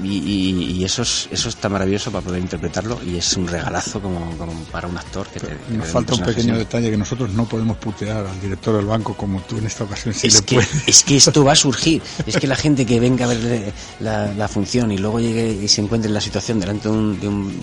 y, 0.03 0.09
y- 0.19 0.71
y 0.81 0.85
eso, 0.85 1.03
es, 1.03 1.29
eso 1.31 1.49
está 1.49 1.69
maravilloso 1.69 2.11
para 2.11 2.25
poder 2.25 2.41
interpretarlo 2.41 3.01
y 3.05 3.17
es 3.17 3.37
un 3.37 3.47
regalazo 3.49 4.01
como, 4.01 4.37
como 4.39 4.53
para 4.65 4.89
un 4.89 4.97
actor 4.97 5.27
que 5.29 5.41
te, 5.41 5.47
que 5.49 5.55
te 5.55 5.73
Nos 5.77 5.85
den 5.85 5.93
falta 5.93 6.15
un 6.15 6.23
pequeño 6.25 6.57
detalle 6.57 6.91
que 6.91 6.97
nosotros 6.97 7.31
no 7.31 7.45
podemos 7.47 7.77
putear 7.77 8.27
al 8.27 8.41
director 8.41 8.77
del 8.77 8.87
banco 8.87 9.15
como 9.15 9.41
tú 9.43 9.59
en 9.59 9.67
esta 9.67 9.85
ocasión 9.85 10.15
sí 10.15 10.29
es 10.29 10.35
le 10.35 10.43
que, 10.43 10.55
puedes. 10.57 10.89
es 10.89 11.03
que 11.05 11.17
esto 11.17 11.45
va 11.45 11.53
a 11.53 11.57
surgir. 11.57 11.80
Es 12.27 12.37
que 12.37 12.47
la 12.47 12.57
gente 12.57 12.85
que 12.87 13.01
venga 13.01 13.25
a 13.25 13.29
ver 13.29 13.39
eh, 13.43 13.73
la, 14.01 14.33
la 14.35 14.49
función 14.49 14.93
y 14.93 14.99
luego 14.99 15.21
llegue 15.21 15.59
y 15.63 15.69
se 15.69 15.81
encuentre 15.81 16.09
en 16.09 16.15
la 16.15 16.21
situación 16.21 16.61
delante 16.61 16.89
de 16.89 16.95
un, 16.95 17.21
de 17.21 17.29
un, 17.29 17.59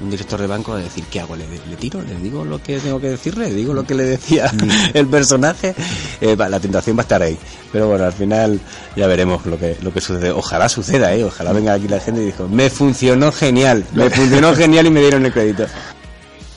un 0.00 0.10
director 0.10 0.40
de 0.40 0.46
banco 0.46 0.72
a 0.72 0.78
decir, 0.78 1.04
¿qué 1.10 1.20
hago? 1.20 1.36
¿Le, 1.36 1.44
le 1.48 1.76
tiro? 1.76 2.02
¿Le 2.02 2.16
digo 2.16 2.44
lo 2.44 2.62
que 2.62 2.78
tengo 2.78 3.00
que 3.00 3.10
decirle? 3.10 3.48
¿Le 3.48 3.54
digo 3.54 3.72
lo 3.72 3.84
que 3.84 3.94
le 3.94 4.04
decía 4.04 4.50
el 4.94 5.06
personaje? 5.06 5.74
Eh, 6.20 6.34
va, 6.36 6.48
la 6.48 6.60
tentación 6.60 6.96
va 6.96 7.00
a 7.00 7.04
estar 7.04 7.22
ahí. 7.22 7.38
Pero 7.70 7.88
bueno, 7.88 8.04
al 8.04 8.12
final 8.12 8.60
ya 8.96 9.06
veremos 9.06 9.46
lo 9.46 9.58
que, 9.58 9.76
lo 9.80 9.92
que 9.92 10.00
sucede. 10.00 10.30
Ojalá 10.30 10.68
suceda, 10.68 11.14
¿eh? 11.14 11.24
Ojalá 11.24 11.52
venga 11.52 11.72
aquí 11.72 11.88
la 11.88 12.00
gente 12.00 12.22
y 12.22 12.26
dijo, 12.26 12.48
me 12.48 12.68
funcionó 12.68 13.32
genial, 13.32 13.84
me 13.94 14.10
funcionó 14.10 14.54
genial 14.56 14.86
y 14.86 14.90
me 14.90 15.00
dieron 15.00 15.24
el 15.24 15.32
crédito. 15.32 15.66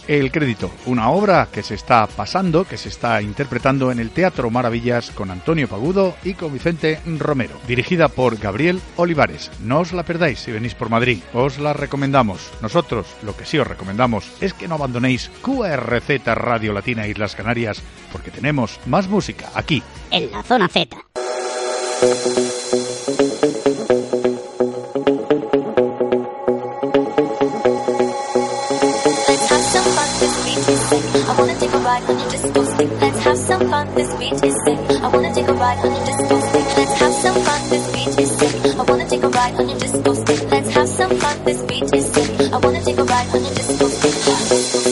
El 0.08 0.32
crédito, 0.32 0.70
una 0.86 1.10
obra 1.10 1.47
que 1.51 1.64
se 1.64 1.74
está 1.74 2.06
pasando, 2.06 2.64
que 2.64 2.78
se 2.78 2.89
está 2.89 3.24
interpretando 3.24 3.91
en 3.91 3.99
el 3.99 4.12
Teatro 4.12 4.51
Maravillas 4.51 5.10
con 5.10 5.32
Antonio 5.32 5.68
Pagudo 5.68 6.16
y 6.24 6.36
con 6.36 6.53
Vicente 6.53 6.99
Romero, 7.18 7.60
dirigida 7.68 8.08
por 8.08 8.38
Gabriel 8.38 8.80
Olivares. 8.97 9.49
No 9.62 9.80
os 9.80 9.93
la 9.93 10.03
perdáis 10.03 10.38
si 10.39 10.51
venís 10.51 10.76
por 10.76 10.89
Madrid, 10.89 11.24
os 11.34 11.58
la 11.58 11.74
recomendamos. 11.74 12.51
Nosotros 12.62 13.08
lo 13.24 13.36
que 13.36 13.45
sí 13.45 13.58
os 13.58 13.68
recomendamos 13.68 14.30
es 14.41 14.53
que 14.53 14.68
no 14.68 14.76
abandonéis 14.76 15.32
QRZ 15.41 16.24
Radio 16.36 16.72
Latina 16.72 17.08
Islas 17.08 17.36
Canarias, 17.36 17.82
porque 18.12 18.30
tenemos 18.30 18.80
más 18.86 19.08
música 19.08 19.49
aquí. 19.56 19.82
En 20.12 20.32
la 20.32 20.43
zona 20.43 20.68
Z. 20.68 20.97
ride 31.96 32.10
on 32.10 32.20
your 32.20 32.30
disco 32.30 32.64
stick. 32.64 32.89
Let's 33.02 33.20
have 33.24 33.38
some 33.38 33.70
fun, 33.70 33.96
this 33.96 34.14
beat 34.16 34.43
is 34.43 34.56
sick. 34.66 34.80
I 35.02 35.08
wanna 35.08 35.34
take 35.34 35.48
a 35.48 35.54
ride 35.54 35.80
on 35.86 35.91
your 35.96 36.06
disco 36.06 36.39
stick. 36.39 36.66
Let's 36.78 37.00
have 37.00 37.14
some 37.14 37.38
fun, 37.46 37.70
this 37.70 37.86
beat 37.93 38.20
is 38.20 38.32
sick. 38.38 38.80
I 38.80 38.84
wanna 38.84 39.10
take 39.10 39.24
a 39.24 39.30
ride 39.30 39.56
on 39.56 39.70
your 39.70 39.80
disco 39.80 40.14
stick. 40.14 40.52
Let's 40.52 40.70
have 40.74 40.89
some 40.89 41.18
fun, 41.18 41.43
this 41.46 41.62
beat 41.64 41.93
is 41.93 42.06
sick. 42.14 42.54
I 42.54 42.58
wanna 42.58 42.84
take 42.84 42.98
a 42.98 43.04
ride 43.04 43.30
on 43.36 43.43
your 43.43 43.54
disco 43.54 43.88
stick. 43.88 44.85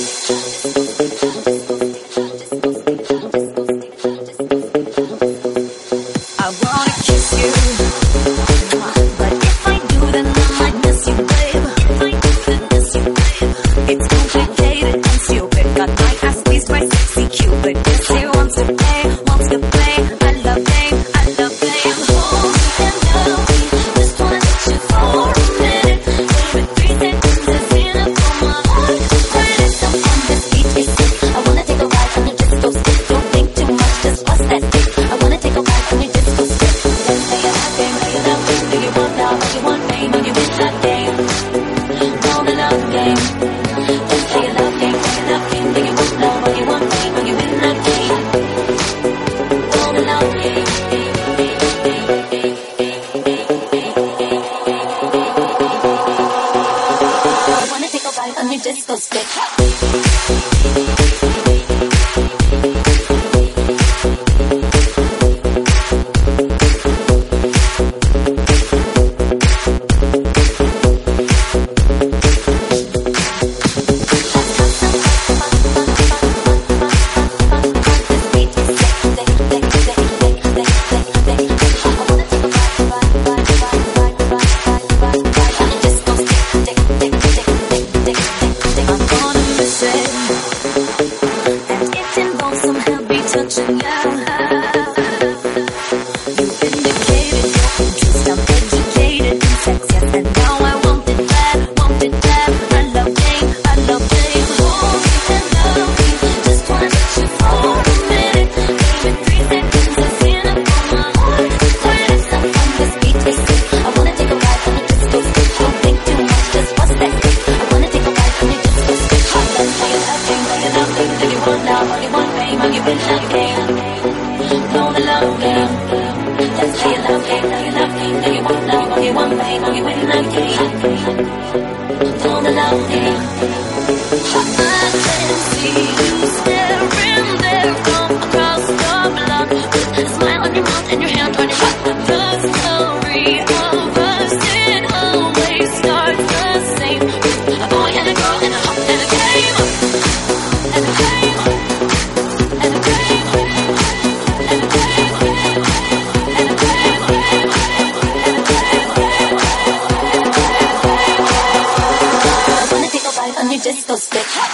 Stick. 163.95 164.52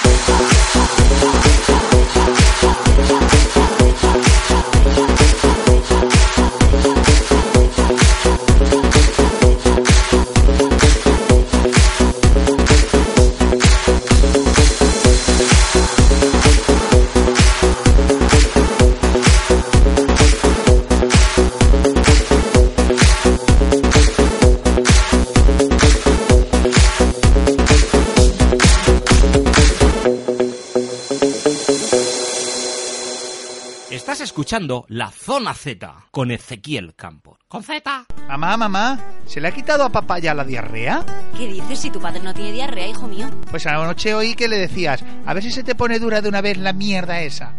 La 34.87 35.11
Zona 35.11 35.53
Z 35.53 36.07
con 36.09 36.31
Ezequiel 36.31 36.95
Campos. 36.95 37.37
¡Con 37.47 37.61
Z! 37.61 38.07
Mamá, 38.27 38.57
mamá, 38.57 38.99
¿se 39.27 39.39
le 39.39 39.47
ha 39.47 39.51
quitado 39.51 39.83
a 39.83 39.91
papá 39.91 40.17
ya 40.17 40.33
la 40.33 40.43
diarrea? 40.43 41.05
¿Qué 41.37 41.45
dices 41.45 41.77
si 41.77 41.91
tu 41.91 41.99
padre 41.99 42.19
no 42.23 42.33
tiene 42.33 42.53
diarrea, 42.53 42.87
hijo 42.87 43.07
mío? 43.07 43.29
Pues 43.51 43.67
anoche 43.67 44.15
oí 44.15 44.33
que 44.33 44.47
le 44.47 44.57
decías, 44.57 45.05
a 45.23 45.35
ver 45.35 45.43
si 45.43 45.51
se 45.51 45.61
te 45.61 45.75
pone 45.75 45.99
dura 45.99 46.21
de 46.21 46.29
una 46.29 46.41
vez 46.41 46.57
la 46.57 46.73
mierda 46.73 47.21
esa. 47.21 47.53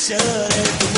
Deixa 0.00 0.89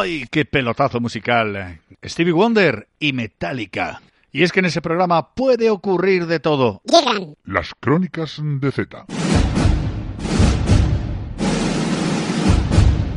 ¡Ay, 0.00 0.26
qué 0.30 0.46
pelotazo 0.46 0.98
musical! 0.98 1.78
Stevie 2.02 2.32
Wonder 2.32 2.88
y 2.98 3.12
Metallica. 3.12 4.00
Y 4.32 4.44
es 4.44 4.50
que 4.50 4.60
en 4.60 4.64
ese 4.64 4.80
programa 4.80 5.34
puede 5.34 5.68
ocurrir 5.68 6.26
de 6.26 6.40
todo. 6.40 6.80
Llegan 6.84 7.34
Las 7.44 7.74
crónicas 7.78 8.40
de 8.42 8.72
Z. 8.72 9.04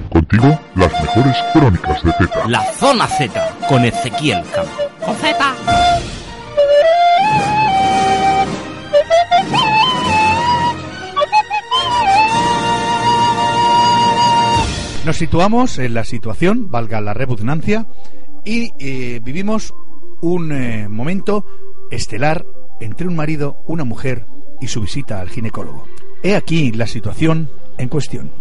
Contigo, 0.09 0.59
las 0.75 0.91
mejores 1.01 1.37
crónicas 1.53 2.03
de 2.03 2.11
Z. 2.11 2.47
La 2.49 2.61
Zona 2.73 3.07
Z 3.07 3.57
con 3.69 3.85
Ezequiel 3.85 4.43
Campos. 4.53 4.89
Con 5.05 5.15
Z. 5.15 5.92
Nos 15.05 15.17
situamos 15.17 15.79
en 15.79 15.93
la 15.95 16.05
situación, 16.05 16.71
valga 16.71 17.01
la 17.01 17.13
redundancia, 17.13 17.87
y 18.45 18.71
eh, 18.79 19.19
vivimos 19.21 19.73
un 20.21 20.53
eh, 20.53 20.87
momento 20.87 21.45
estelar 21.91 22.45
entre 22.79 23.07
un 23.09 23.15
marido, 23.17 23.65
una 23.67 23.83
mujer 23.83 24.25
y 24.61 24.67
su 24.67 24.79
visita 24.79 25.19
al 25.19 25.29
ginecólogo. 25.29 25.85
He 26.23 26.37
aquí 26.37 26.71
la 26.71 26.87
situación 26.87 27.49
en 27.77 27.89
cuestión. 27.89 28.31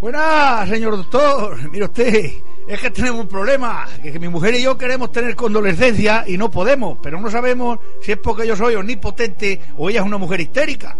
Buenas, 0.00 0.68
señor 0.68 0.96
doctor. 0.96 1.68
Mire 1.68 1.86
usted, 1.86 2.30
es 2.68 2.80
que 2.80 2.90
tenemos 2.92 3.22
un 3.22 3.28
problema, 3.28 3.88
que 4.00 4.16
mi 4.20 4.28
mujer 4.28 4.54
y 4.54 4.62
yo 4.62 4.78
queremos 4.78 5.10
tener 5.10 5.34
condolescencia 5.34 6.22
y 6.24 6.38
no 6.38 6.52
podemos, 6.52 6.98
pero 7.02 7.20
no 7.20 7.32
sabemos 7.32 7.80
si 8.00 8.12
es 8.12 8.18
porque 8.18 8.46
yo 8.46 8.54
soy 8.54 8.76
omnipotente 8.76 9.60
o 9.76 9.90
ella 9.90 10.02
es 10.02 10.06
una 10.06 10.18
mujer 10.18 10.40
histérica. 10.40 10.96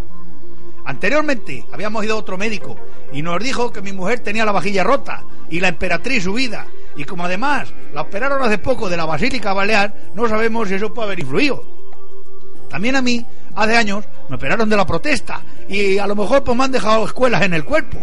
Anteriormente 0.85 1.65
habíamos 1.71 2.05
ido 2.05 2.17
a 2.17 2.19
otro 2.19 2.37
médico 2.37 2.77
y 3.13 3.23
nos 3.23 3.43
dijo 3.43 3.73
que 3.73 3.83
mi 3.83 3.93
mujer 3.93 4.21
tenía 4.21 4.45
la 4.45 4.53
vajilla 4.53 4.85
rota 4.85 5.25
y 5.51 5.61
la 5.61 5.69
emperatriz 5.69 6.25
subida. 6.25 6.67
Y 6.97 7.05
como 7.05 7.25
además 7.25 7.73
la 7.95 8.03
operaron 8.03 8.43
hace 8.43 8.59
poco 8.59 8.89
de 8.89 8.97
la 8.97 9.05
Basílica 9.05 9.53
Balear, 9.53 9.95
no 10.15 10.29
sabemos 10.29 10.69
si 10.69 10.75
eso 10.75 10.93
puede 10.93 11.07
haber 11.07 11.21
influido. 11.21 11.65
También 12.69 12.97
a 12.97 13.03
mí, 13.03 13.25
hace 13.55 13.77
años, 13.77 14.05
me 14.29 14.37
operaron 14.37 14.69
de 14.69 14.77
la 14.77 14.87
protesta 14.87 15.43
y 15.69 15.99
a 15.99 16.07
lo 16.07 16.17
mejor 16.17 16.43
pues 16.43 16.57
me 16.57 16.65
han 16.65 16.73
dejado 16.73 17.05
escuelas 17.05 17.43
en 17.43 17.53
el 17.53 17.65
cuerpo. 17.65 17.99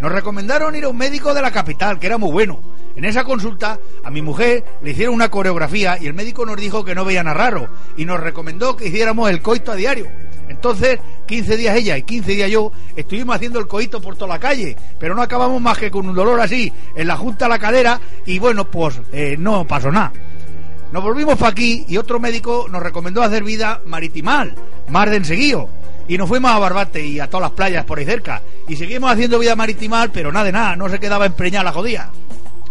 Nos 0.00 0.10
recomendaron 0.10 0.74
ir 0.74 0.84
a 0.84 0.88
un 0.88 0.96
médico 0.96 1.32
de 1.34 1.42
la 1.42 1.50
capital, 1.50 1.98
que 1.98 2.06
era 2.06 2.18
muy 2.18 2.32
bueno. 2.32 2.60
En 2.96 3.04
esa 3.04 3.24
consulta, 3.24 3.78
a 4.02 4.10
mi 4.10 4.22
mujer 4.22 4.64
le 4.82 4.90
hicieron 4.90 5.14
una 5.14 5.30
coreografía 5.30 5.96
y 6.00 6.06
el 6.06 6.14
médico 6.14 6.44
nos 6.44 6.56
dijo 6.56 6.84
que 6.84 6.94
no 6.94 7.04
veía 7.04 7.22
nada 7.22 7.36
raro 7.36 7.68
y 7.96 8.04
nos 8.04 8.20
recomendó 8.20 8.76
que 8.76 8.88
hiciéramos 8.88 9.30
el 9.30 9.42
coito 9.42 9.72
a 9.72 9.76
diario. 9.76 10.06
Entonces, 10.48 10.98
15 11.26 11.56
días 11.56 11.76
ella 11.76 11.96
y 11.96 12.02
15 12.02 12.32
días 12.32 12.50
yo 12.50 12.72
estuvimos 12.96 13.36
haciendo 13.36 13.60
el 13.60 13.68
coito 13.68 14.00
por 14.00 14.16
toda 14.16 14.34
la 14.34 14.40
calle, 14.40 14.76
pero 14.98 15.14
no 15.14 15.22
acabamos 15.22 15.60
más 15.62 15.78
que 15.78 15.90
con 15.90 16.08
un 16.08 16.14
dolor 16.14 16.40
así 16.40 16.72
en 16.96 17.06
la 17.06 17.16
junta 17.16 17.44
de 17.44 17.48
la 17.50 17.58
cadera 17.58 18.00
y 18.26 18.38
bueno, 18.40 18.68
pues 18.68 19.00
eh, 19.12 19.36
no 19.38 19.64
pasó 19.64 19.92
nada. 19.92 20.12
Nos 20.92 21.04
volvimos 21.04 21.38
para 21.38 21.52
aquí 21.52 21.84
y 21.88 21.96
otro 21.98 22.18
médico 22.18 22.66
nos 22.68 22.82
recomendó 22.82 23.22
hacer 23.22 23.44
vida 23.44 23.80
maritimal, 23.86 24.56
mar 24.88 25.08
de 25.08 25.18
enseguío. 25.18 25.68
Y 26.08 26.18
nos 26.18 26.28
fuimos 26.28 26.50
a 26.50 26.58
Barbate 26.58 27.06
y 27.06 27.20
a 27.20 27.30
todas 27.30 27.42
las 27.42 27.52
playas 27.52 27.84
por 27.84 28.00
ahí 28.00 28.04
cerca. 28.04 28.42
Y 28.66 28.74
seguimos 28.74 29.12
haciendo 29.12 29.38
vida 29.38 29.54
maritimal, 29.54 30.10
pero 30.10 30.32
nada 30.32 30.46
de 30.46 30.52
nada, 30.52 30.74
no 30.74 30.88
se 30.88 30.98
quedaba 30.98 31.26
empreñada 31.26 31.62
la 31.62 31.72
jodía. 31.72 32.10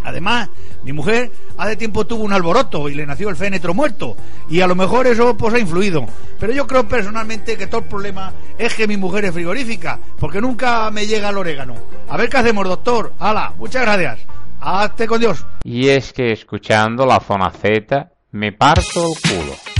Además, 0.04 0.48
mi 0.82 0.92
mujer 0.92 1.30
hace 1.56 1.76
tiempo 1.76 2.06
tuvo 2.06 2.24
un 2.24 2.32
alboroto 2.32 2.88
y 2.88 2.94
le 2.94 3.06
nació 3.06 3.28
el 3.28 3.36
fénetro 3.36 3.74
muerto. 3.74 4.16
Y 4.48 4.60
a 4.60 4.66
lo 4.66 4.74
mejor 4.74 5.06
eso 5.06 5.36
pues 5.36 5.54
ha 5.54 5.58
influido. 5.58 6.06
Pero 6.38 6.52
yo 6.52 6.66
creo 6.66 6.88
personalmente 6.88 7.56
que 7.56 7.66
todo 7.66 7.80
el 7.80 7.86
problema 7.86 8.32
es 8.58 8.74
que 8.74 8.86
mi 8.86 8.96
mujer 8.96 9.26
es 9.26 9.32
frigorífica, 9.32 9.98
porque 10.18 10.40
nunca 10.40 10.90
me 10.90 11.06
llega 11.06 11.30
el 11.30 11.38
orégano. 11.38 11.74
A 12.08 12.16
ver 12.16 12.28
qué 12.28 12.38
hacemos, 12.38 12.66
doctor. 12.66 13.12
Hala, 13.18 13.54
muchas 13.58 13.82
gracias. 13.82 14.20
Hazte 14.60 15.06
con 15.06 15.20
Dios. 15.20 15.44
Y 15.64 15.88
es 15.88 16.12
que 16.12 16.32
escuchando 16.32 17.06
la 17.06 17.20
zona 17.20 17.50
Z 17.50 18.10
me 18.32 18.52
parto 18.52 19.06
el 19.06 19.20
culo. 19.20 19.79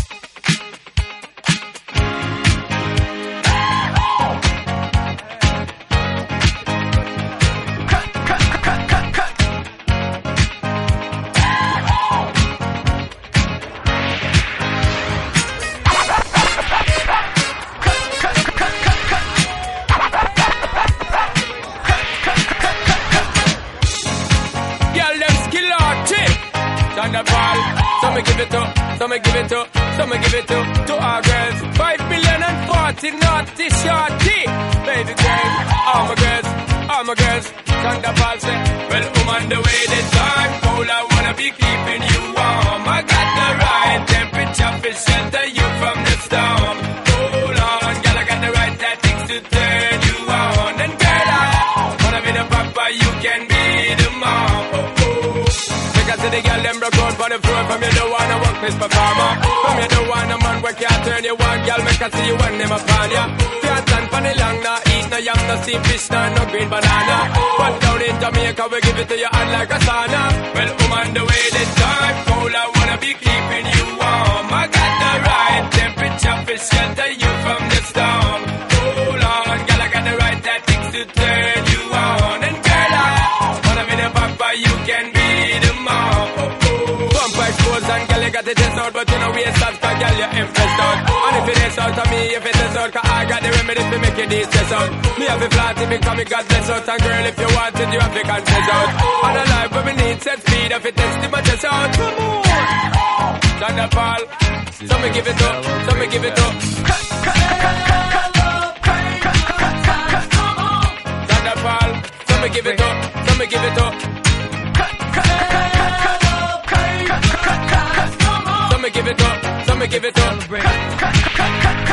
It 119.83 119.87
up, 119.87 119.87
so 119.87 119.87
me 119.87 119.87
give 119.89 120.05
it 120.05 120.19
up. 120.19 120.41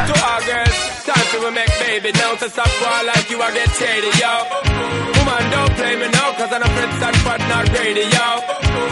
To 0.08 0.16
our 0.28 0.42
girls, 0.44 0.78
time 1.08 1.28
to 1.32 1.52
make 1.52 1.74
baby 1.80 2.12
now 2.12 2.36
to 2.36 2.50
stop 2.50 2.72
war 2.82 3.04
like 3.08 3.30
you 3.30 3.42
are 3.42 3.52
get 3.52 3.70
shady, 3.80 4.12
yo. 4.20 4.34
Woman, 5.18 5.44
don't 5.52 5.74
play 5.76 5.96
me 5.96 6.08
now, 6.10 6.30
cause 6.38 6.52
I'm 6.52 6.64
a 6.64 6.70
friends 6.76 7.02
and 7.08 7.18
but 7.24 7.40
not 7.48 7.66
greedy, 7.72 8.06
yo. 8.16 8.28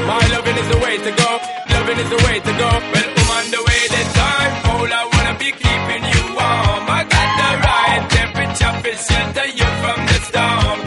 My 0.08 0.20
loving 0.32 0.58
is 0.58 0.68
the 0.72 0.80
way 0.80 0.96
to 0.98 1.12
go, 1.12 1.30
loving 1.76 2.00
is 2.00 2.10
the 2.10 2.22
way 2.26 2.40
to 2.40 2.52
go. 2.56 2.70
Well, 2.94 3.10
woman, 3.20 3.46
the 3.52 3.62
way 3.68 3.82
the 3.96 4.02
time 4.16 4.54
cold, 4.64 4.92
I 4.92 5.04
wanna 5.12 5.36
be 5.40 5.50
keeping 5.52 6.04
you 6.14 6.22
warm. 6.36 6.86
I 6.88 7.02
got 7.14 7.30
the 7.42 7.52
right 7.68 8.04
temperature 8.16 8.76
shelter 9.08 9.48
you 9.60 9.70
from 9.84 10.00
the 10.08 10.18
storm. 10.30 10.85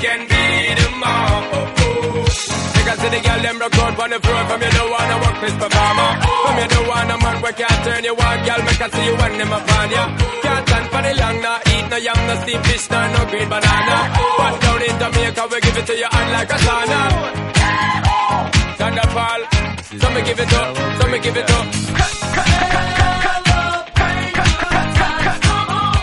can 0.00 0.20
be 0.30 0.42
tomorrow. 0.80 1.60
Niggas 2.74 2.98
see 3.02 3.10
the 3.14 3.20
girl 3.20 3.40
them 3.44 3.56
rock 3.60 3.76
out 3.78 3.98
on 4.00 4.10
the 4.10 4.18
floor. 4.24 4.42
From 4.48 4.60
you 4.64 4.70
don't 4.76 4.90
wanna 4.90 5.16
work 5.20 5.36
this 5.44 5.56
performer 5.60 6.10
From 6.44 6.56
you 6.60 6.68
don't 6.72 6.88
wanna 6.88 7.16
man 7.20 7.36
we 7.44 7.52
can't 7.60 7.78
turn 7.84 8.04
you 8.08 8.14
on 8.16 8.38
Girl. 8.46 8.60
Make 8.64 8.80
I 8.80 8.88
see 8.88 9.04
you 9.04 9.14
when 9.20 9.32
them 9.38 9.52
upon 9.52 9.90
ya. 9.92 10.02
Can't 10.44 10.62
stand 10.68 10.86
for 10.92 11.02
the 11.04 11.12
long 11.20 11.36
Nah 11.44 11.70
eat 11.72 11.86
no 11.90 11.96
yam, 12.06 12.20
no 12.28 12.34
steamed 12.40 12.64
fish, 12.66 12.86
nah 12.90 13.12
no 13.12 13.20
green 13.30 13.48
banana. 13.52 13.96
But 14.40 14.54
down 14.64 14.82
in 14.88 14.94
Jamaica 15.00 15.42
we 15.52 15.58
give 15.60 15.76
it 15.80 15.86
to 15.90 15.94
you 16.00 16.08
hand 16.14 16.30
like 16.32 16.50
a 16.56 16.58
sauna. 16.64 17.00
Thunderfall 18.80 19.40
Some 20.00 20.14
me 20.14 20.20
give 20.24 20.40
it 20.40 20.52
up, 20.60 20.68
some 20.98 21.10
me 21.12 21.18
give 21.20 21.36
it 21.36 21.50
up. 21.58 21.66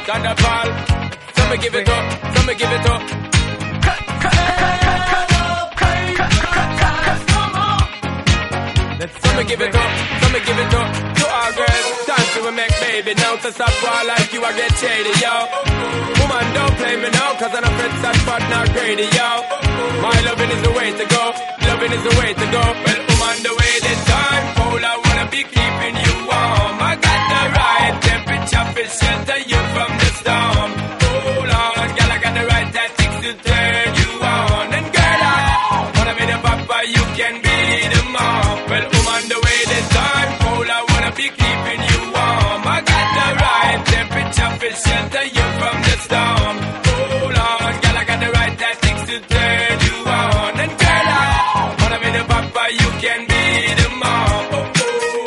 Thunderfall 0.07 0.69
Some 1.35 1.49
me 1.49 1.57
give 1.57 1.75
it 1.75 1.89
up, 1.89 2.35
some 2.35 2.45
me 2.45 2.53
give 2.61 2.71
it 2.77 2.85
up. 2.93 3.36
Baby 13.03 13.13
now 13.21 13.35
to 13.35 13.51
stop 13.51 13.73
war 13.83 14.01
like 14.09 14.33
you 14.33 14.41
I 14.43 14.51
get 14.57 14.73
shady, 14.81 15.13
yo. 15.21 15.33
Woman, 16.17 16.47
don't 16.57 16.75
play 16.81 16.95
me 16.97 17.09
now, 17.13 17.29
cause 17.37 17.53
I'm 17.53 17.65
a 17.69 17.71
friend 17.77 17.95
such 18.01 18.21
but 18.25 18.43
not 18.49 18.67
greedy, 18.73 19.07
yo. 19.17 19.29
My 20.01 20.17
loving 20.25 20.51
is 20.55 20.61
the 20.65 20.73
way 20.77 20.89
to 20.97 21.05
go, 21.05 21.23
loving 21.67 21.91
is 21.93 22.03
the 22.09 22.13
way 22.17 22.31
to 22.33 22.45
go. 22.57 22.63
Well, 22.85 23.01
woman, 23.09 23.37
the 23.45 23.53
way 23.59 23.73
this 23.85 24.01
time 24.09 24.45
cold, 24.57 24.81
I 24.81 24.95
wanna 25.05 25.25
be 25.29 25.41
keeping 25.45 25.95
you 26.05 26.13
warm. 26.25 26.77
I 26.89 26.93
got 27.05 27.21
the 27.33 27.41
right 27.57 27.95
temperature 28.09 28.65
for 28.73 28.87
shelter 28.97 29.39
you 29.45 29.61
from 29.75 29.96
temperature 44.87 45.23
for 45.23 45.23
shelter 45.23 45.25
you 45.25 45.45
from 45.59 45.77
the 45.81 45.95
storm. 46.05 46.57
Hold 47.19 47.37
on, 47.37 47.73
girl, 47.81 47.97
I 47.97 48.03
got 48.05 48.19
the 48.19 48.31
right 48.31 48.57
tactics 48.57 49.01
to 49.09 49.19
turn 49.19 49.79
you 49.87 49.97
on. 50.05 50.59
And 50.59 50.73
girl, 50.79 51.07
I 51.07 51.75
wanna 51.81 51.99
be 51.99 52.09
the 52.17 52.23
papa, 52.25 52.63
you 52.71 52.89
can 53.01 53.19
be 53.27 53.43
the 53.81 53.89
mom. 54.01 54.47
Oh, 54.51 54.71
oh. 54.77 55.23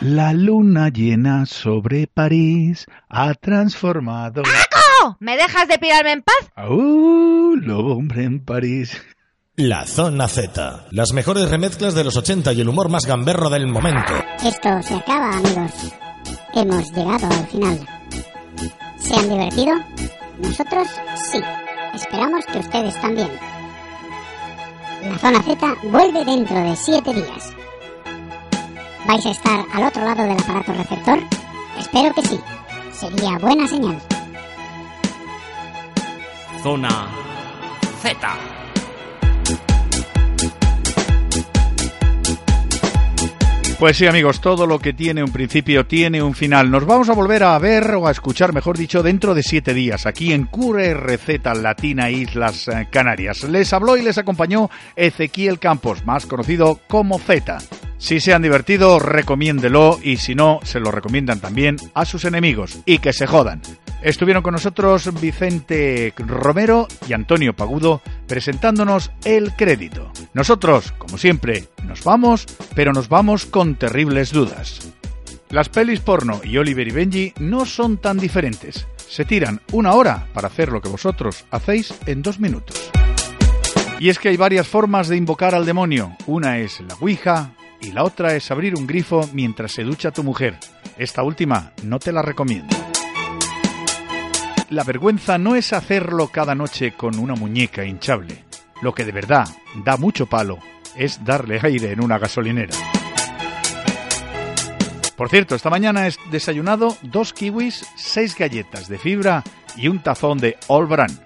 La 0.00 0.32
luna 0.32 0.88
llena 0.88 1.46
sobre 1.46 2.06
París 2.06 2.86
ha 3.08 3.34
transformado. 3.34 4.42
¡Paco! 4.42 5.16
¿Me 5.20 5.36
dejas 5.36 5.68
de 5.68 5.78
pirarme 5.78 6.12
en 6.12 6.22
paz? 6.22 6.50
¡Uh! 6.68 7.56
Lobo 7.56 7.94
hombre 7.94 8.24
en 8.24 8.40
París. 8.44 9.00
La 9.56 9.84
Zona 9.84 10.28
Z. 10.28 10.86
Las 10.92 11.12
mejores 11.12 11.50
remezclas 11.50 11.94
de 11.94 12.02
los 12.04 12.16
80 12.16 12.54
y 12.54 12.62
el 12.62 12.70
humor 12.70 12.88
más 12.88 13.04
gamberro 13.04 13.50
del 13.50 13.66
momento. 13.66 14.14
Esto 14.42 14.80
se 14.80 14.94
acaba, 14.94 15.36
amigos. 15.36 15.70
Hemos 16.54 16.90
llegado 16.92 17.26
al 17.26 17.46
final. 17.48 17.86
¿Se 18.96 19.14
han 19.14 19.28
divertido? 19.28 19.74
Nosotros 20.38 20.88
sí. 21.30 21.38
Esperamos 21.92 22.46
que 22.46 22.58
ustedes 22.60 22.98
también. 23.02 23.28
La 25.02 25.18
zona 25.18 25.42
Z 25.42 25.74
vuelve 25.82 26.24
dentro 26.24 26.56
de 26.58 26.74
siete 26.74 27.12
días. 27.12 27.52
¿Vais 29.06 29.26
a 29.26 29.30
estar 29.32 29.66
al 29.74 29.84
otro 29.84 30.02
lado 30.02 30.22
del 30.22 30.32
aparato 30.32 30.72
receptor? 30.72 31.18
Espero 31.78 32.14
que 32.14 32.22
sí. 32.22 32.40
Sería 32.90 33.36
buena 33.36 33.68
señal. 33.68 34.00
Zona 36.62 37.10
Z. 38.00 38.51
Pues 43.82 43.96
sí, 43.96 44.06
amigos, 44.06 44.40
todo 44.40 44.64
lo 44.64 44.78
que 44.78 44.92
tiene 44.92 45.24
un 45.24 45.32
principio 45.32 45.84
tiene 45.84 46.22
un 46.22 46.36
final. 46.36 46.70
Nos 46.70 46.86
vamos 46.86 47.08
a 47.08 47.14
volver 47.14 47.42
a 47.42 47.58
ver 47.58 47.96
o 47.96 48.06
a 48.06 48.12
escuchar, 48.12 48.52
mejor 48.52 48.78
dicho, 48.78 49.02
dentro 49.02 49.34
de 49.34 49.42
siete 49.42 49.74
días, 49.74 50.06
aquí 50.06 50.32
en 50.32 50.46
QRZ 50.46 51.60
Latina 51.60 52.08
Islas 52.08 52.68
eh, 52.68 52.86
Canarias. 52.92 53.42
Les 53.42 53.72
habló 53.72 53.96
y 53.96 54.02
les 54.02 54.18
acompañó 54.18 54.70
Ezequiel 54.94 55.58
Campos, 55.58 56.06
más 56.06 56.26
conocido 56.26 56.78
como 56.86 57.18
Z. 57.18 57.58
Si 57.98 58.20
se 58.20 58.32
han 58.32 58.42
divertido, 58.42 59.00
recomiéndelo 59.00 59.98
y 60.00 60.18
si 60.18 60.36
no, 60.36 60.60
se 60.62 60.78
lo 60.78 60.92
recomiendan 60.92 61.40
también 61.40 61.74
a 61.92 62.04
sus 62.04 62.24
enemigos 62.24 62.78
y 62.86 62.98
que 62.98 63.12
se 63.12 63.26
jodan. 63.26 63.62
Estuvieron 64.02 64.42
con 64.42 64.52
nosotros 64.52 65.08
Vicente 65.20 66.12
Romero 66.16 66.88
y 67.08 67.12
Antonio 67.12 67.54
Pagudo 67.54 68.02
presentándonos 68.26 69.12
el 69.24 69.54
crédito. 69.54 70.10
Nosotros, 70.34 70.90
como 70.98 71.18
siempre, 71.18 71.68
nos 71.84 72.02
vamos, 72.02 72.46
pero 72.74 72.92
nos 72.92 73.08
vamos 73.08 73.46
con 73.46 73.76
terribles 73.76 74.32
dudas. 74.32 74.92
Las 75.50 75.68
pelis 75.68 76.00
porno 76.00 76.40
y 76.42 76.58
Oliver 76.58 76.88
y 76.88 76.90
Benji 76.90 77.34
no 77.38 77.64
son 77.64 77.98
tan 77.98 78.18
diferentes. 78.18 78.88
Se 78.96 79.24
tiran 79.24 79.60
una 79.70 79.92
hora 79.92 80.26
para 80.34 80.48
hacer 80.48 80.72
lo 80.72 80.80
que 80.80 80.88
vosotros 80.88 81.44
hacéis 81.52 81.94
en 82.06 82.22
dos 82.22 82.40
minutos. 82.40 82.90
Y 84.00 84.08
es 84.08 84.18
que 84.18 84.30
hay 84.30 84.36
varias 84.36 84.66
formas 84.66 85.06
de 85.06 85.16
invocar 85.16 85.54
al 85.54 85.64
demonio. 85.64 86.16
Una 86.26 86.58
es 86.58 86.80
la 86.80 86.96
Ouija 86.96 87.52
y 87.80 87.92
la 87.92 88.02
otra 88.02 88.34
es 88.34 88.50
abrir 88.50 88.74
un 88.74 88.88
grifo 88.88 89.28
mientras 89.32 89.70
se 89.70 89.84
ducha 89.84 90.10
tu 90.10 90.24
mujer. 90.24 90.58
Esta 90.98 91.22
última 91.22 91.72
no 91.84 92.00
te 92.00 92.10
la 92.10 92.22
recomiendo. 92.22 92.91
La 94.72 94.84
vergüenza 94.84 95.36
no 95.36 95.54
es 95.54 95.74
hacerlo 95.74 96.28
cada 96.28 96.54
noche 96.54 96.92
con 96.92 97.18
una 97.18 97.34
muñeca 97.34 97.84
hinchable. 97.84 98.42
Lo 98.80 98.94
que 98.94 99.04
de 99.04 99.12
verdad 99.12 99.46
da 99.84 99.98
mucho 99.98 100.24
palo 100.24 100.60
es 100.96 101.22
darle 101.22 101.60
aire 101.62 101.92
en 101.92 102.02
una 102.02 102.18
gasolinera. 102.18 102.72
Por 105.14 105.28
cierto, 105.28 105.54
esta 105.54 105.68
mañana 105.68 106.08
he 106.08 106.14
desayunado 106.30 106.96
dos 107.02 107.34
kiwis, 107.34 107.84
seis 107.96 108.34
galletas 108.34 108.88
de 108.88 108.96
fibra 108.96 109.44
y 109.76 109.88
un 109.88 109.98
tazón 109.98 110.38
de 110.38 110.56
All 110.68 110.86
Brand. 110.86 111.20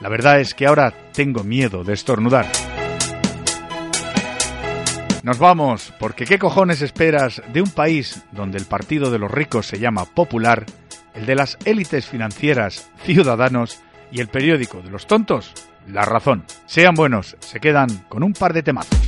La 0.00 0.10
verdad 0.10 0.38
es 0.38 0.52
que 0.52 0.66
ahora 0.66 0.92
tengo 1.14 1.44
miedo 1.44 1.84
de 1.84 1.94
estornudar. 1.94 2.46
Nos 5.22 5.38
vamos, 5.38 5.94
porque 5.98 6.26
¿qué 6.26 6.38
cojones 6.38 6.82
esperas 6.82 7.40
de 7.54 7.62
un 7.62 7.70
país 7.70 8.22
donde 8.32 8.58
el 8.58 8.66
partido 8.66 9.10
de 9.10 9.18
los 9.18 9.30
ricos 9.30 9.66
se 9.66 9.78
llama 9.78 10.04
Popular, 10.04 10.66
el 11.14 11.26
de 11.26 11.34
las 11.34 11.58
élites 11.64 12.06
financieras, 12.06 12.90
Ciudadanos 13.02 13.82
y 14.10 14.20
el 14.20 14.28
periódico 14.28 14.80
de 14.82 14.90
los 14.90 15.06
tontos? 15.06 15.52
La 15.86 16.04
razón. 16.04 16.44
Sean 16.66 16.94
buenos, 16.94 17.36
se 17.40 17.60
quedan 17.60 17.88
con 18.08 18.22
un 18.22 18.32
par 18.32 18.52
de 18.52 18.62
temazos. 18.62 18.98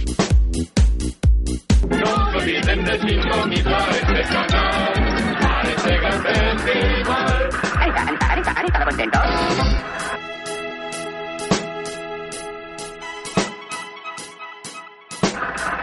No 1.88 2.38
olviden 2.38 2.84
de 2.84 3.00
sintonizar 3.00 3.90
este 3.90 4.22
canal 4.22 5.38
para 5.40 5.70
este 5.70 5.96
gran 5.96 6.22
festival. 6.22 7.50
Arita, 7.78 8.02
arita, 8.02 8.26
arita, 8.32 8.50
arita, 8.50 8.84
contentos. 8.84 9.22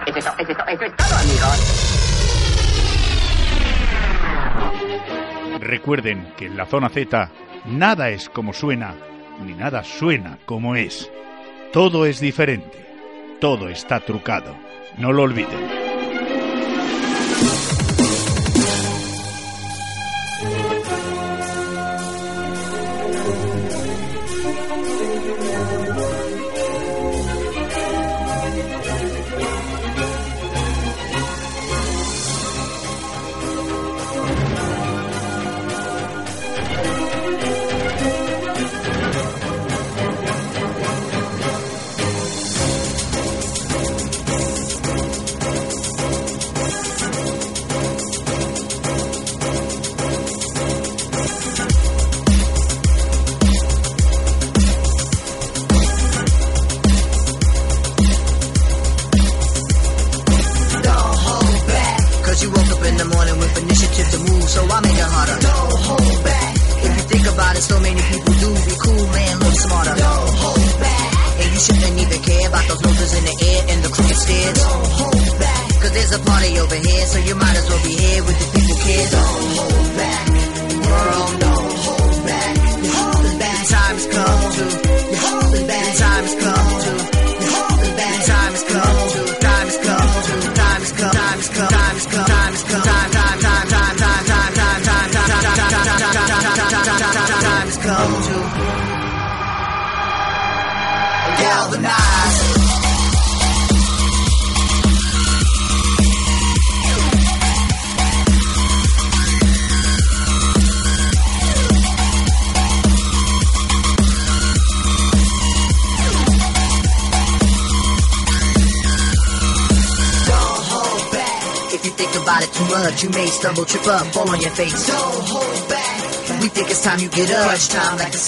Es 0.08 0.18
eso, 0.18 0.34
es 0.40 0.50
eso, 0.50 0.68
eso 0.68 0.84
es 0.84 0.96
todo, 0.98 1.16
amigos. 1.18 1.82
Recuerden 5.62 6.34
que 6.38 6.48
en 6.48 6.58
la 6.58 6.66
zona 6.66 6.90
Z 6.90 7.30
nada 7.68 8.10
es 8.10 8.30
como 8.30 8.52
suena, 8.52 8.96
ni 9.46 9.54
nada 9.54 9.84
suena 9.84 10.40
como 10.46 10.76
es. 10.76 11.12
Todo 11.72 12.08
es 12.08 12.20
diferente, 12.20 12.84
todo 13.40 13.70
está 13.70 14.00
trucado. 14.00 14.56
No 14.98 15.14
lo 15.14 15.22
olviden. 15.22 15.81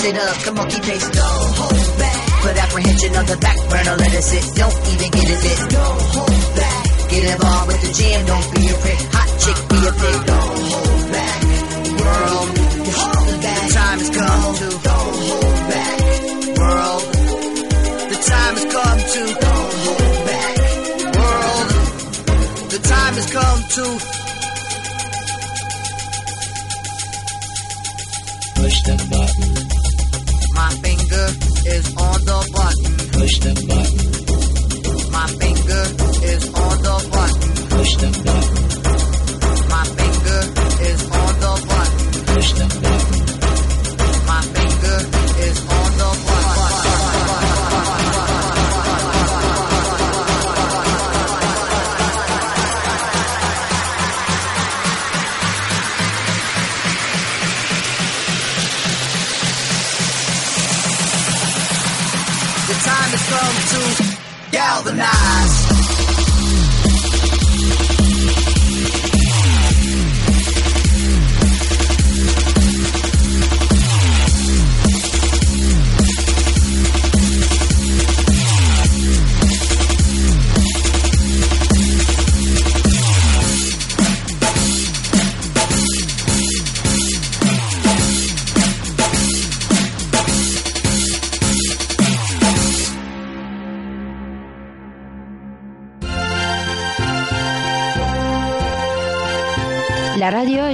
it 0.06 0.18
up. 0.18 0.38
Come 0.44 0.53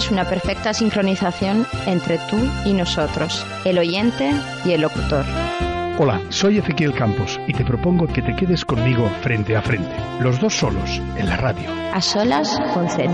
es 0.10 0.12
una 0.12 0.26
perfecta 0.26 0.74
sincronización 0.74 1.68
entre 1.86 2.18
tú 2.30 2.38
y 2.66 2.74
nosotros, 2.74 3.46
el 3.64 3.78
oyente 3.78 4.32
y 4.66 4.72
el 4.72 4.82
locutor. 4.82 5.24
Hola, 6.00 6.20
soy 6.30 6.58
Ezequiel 6.58 6.94
Campos 6.94 7.40
y 7.46 7.54
te 7.54 7.64
propongo 7.64 8.08
que 8.08 8.24
te 8.24 8.36
quedes 8.36 8.66
conmigo 8.66 9.08
frente 9.22 9.56
a 9.56 9.62
frente, 9.62 9.94
los 10.20 10.40
dos 10.40 10.56
solos, 10.56 11.00
en 11.18 11.28
la 11.28 11.38
radio, 11.38 11.70
A 11.94 12.02
solas 12.02 12.60
con 12.74 12.90
Z. 12.90 13.08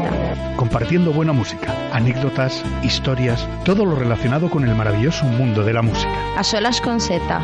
compartiendo 0.56 1.12
buena 1.12 1.34
música, 1.34 1.74
anécdotas, 1.92 2.64
historias, 2.82 3.46
todo 3.66 3.86
lo 3.86 3.96
relacionado 3.96 4.50
con 4.50 4.64
el 4.64 4.74
maravilloso 4.74 5.26
mundo 5.26 5.64
de 5.64 5.74
la 5.74 5.82
música. 5.82 6.14
A 6.38 6.44
solas 6.44 6.80
con 6.80 7.02
Z. 7.02 7.42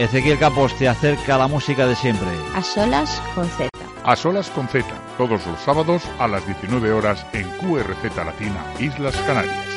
Ezequiel 0.00 0.38
Campos 0.38 0.74
te 0.76 0.88
acerca 0.88 1.36
a 1.36 1.38
la 1.38 1.46
música 1.46 1.86
de 1.86 1.94
siempre. 1.94 2.28
A 2.54 2.62
solas 2.62 3.22
con 3.34 3.46
Z. 3.46 3.75
A 4.06 4.14
solas 4.14 4.48
con 4.50 4.68
Z, 4.68 4.86
todos 5.18 5.44
los 5.48 5.58
sábados 5.58 6.04
a 6.20 6.28
las 6.28 6.46
19 6.46 6.92
horas 6.92 7.26
en 7.32 7.48
QRZ 7.58 8.14
Latina, 8.14 8.64
Islas 8.78 9.16
Canarias. 9.26 9.75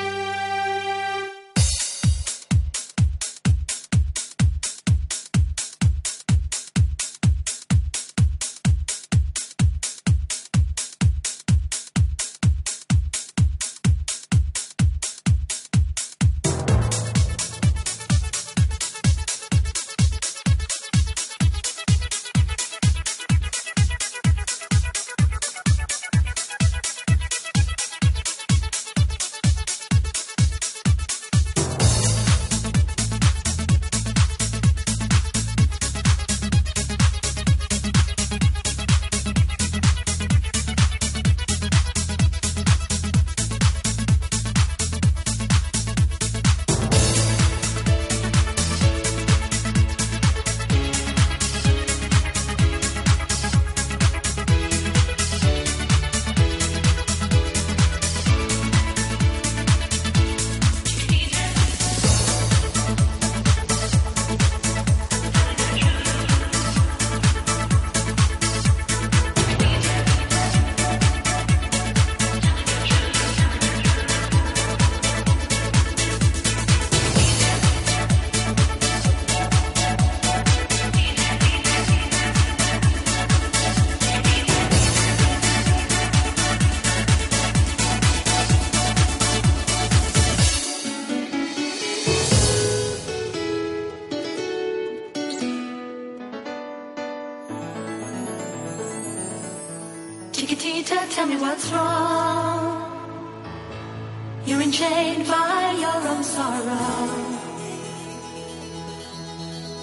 You're 104.50 104.64
enchained 104.64 105.28
by 105.28 105.78
your 105.80 106.08
own 106.12 106.24
sorrow. 106.24 107.14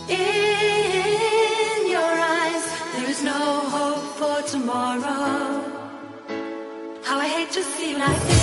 In 0.09 1.89
your 1.89 2.15
eyes, 2.35 2.65
there 2.97 3.09
is 3.09 3.23
no 3.23 3.61
hope 3.75 4.07
for 4.19 4.43
tomorrow. 4.51 5.63
How 7.05 7.17
I 7.21 7.29
hate 7.29 7.53
to 7.53 7.63
see 7.63 7.93
you 7.93 7.99
like 7.99 8.21
this. 8.23 8.36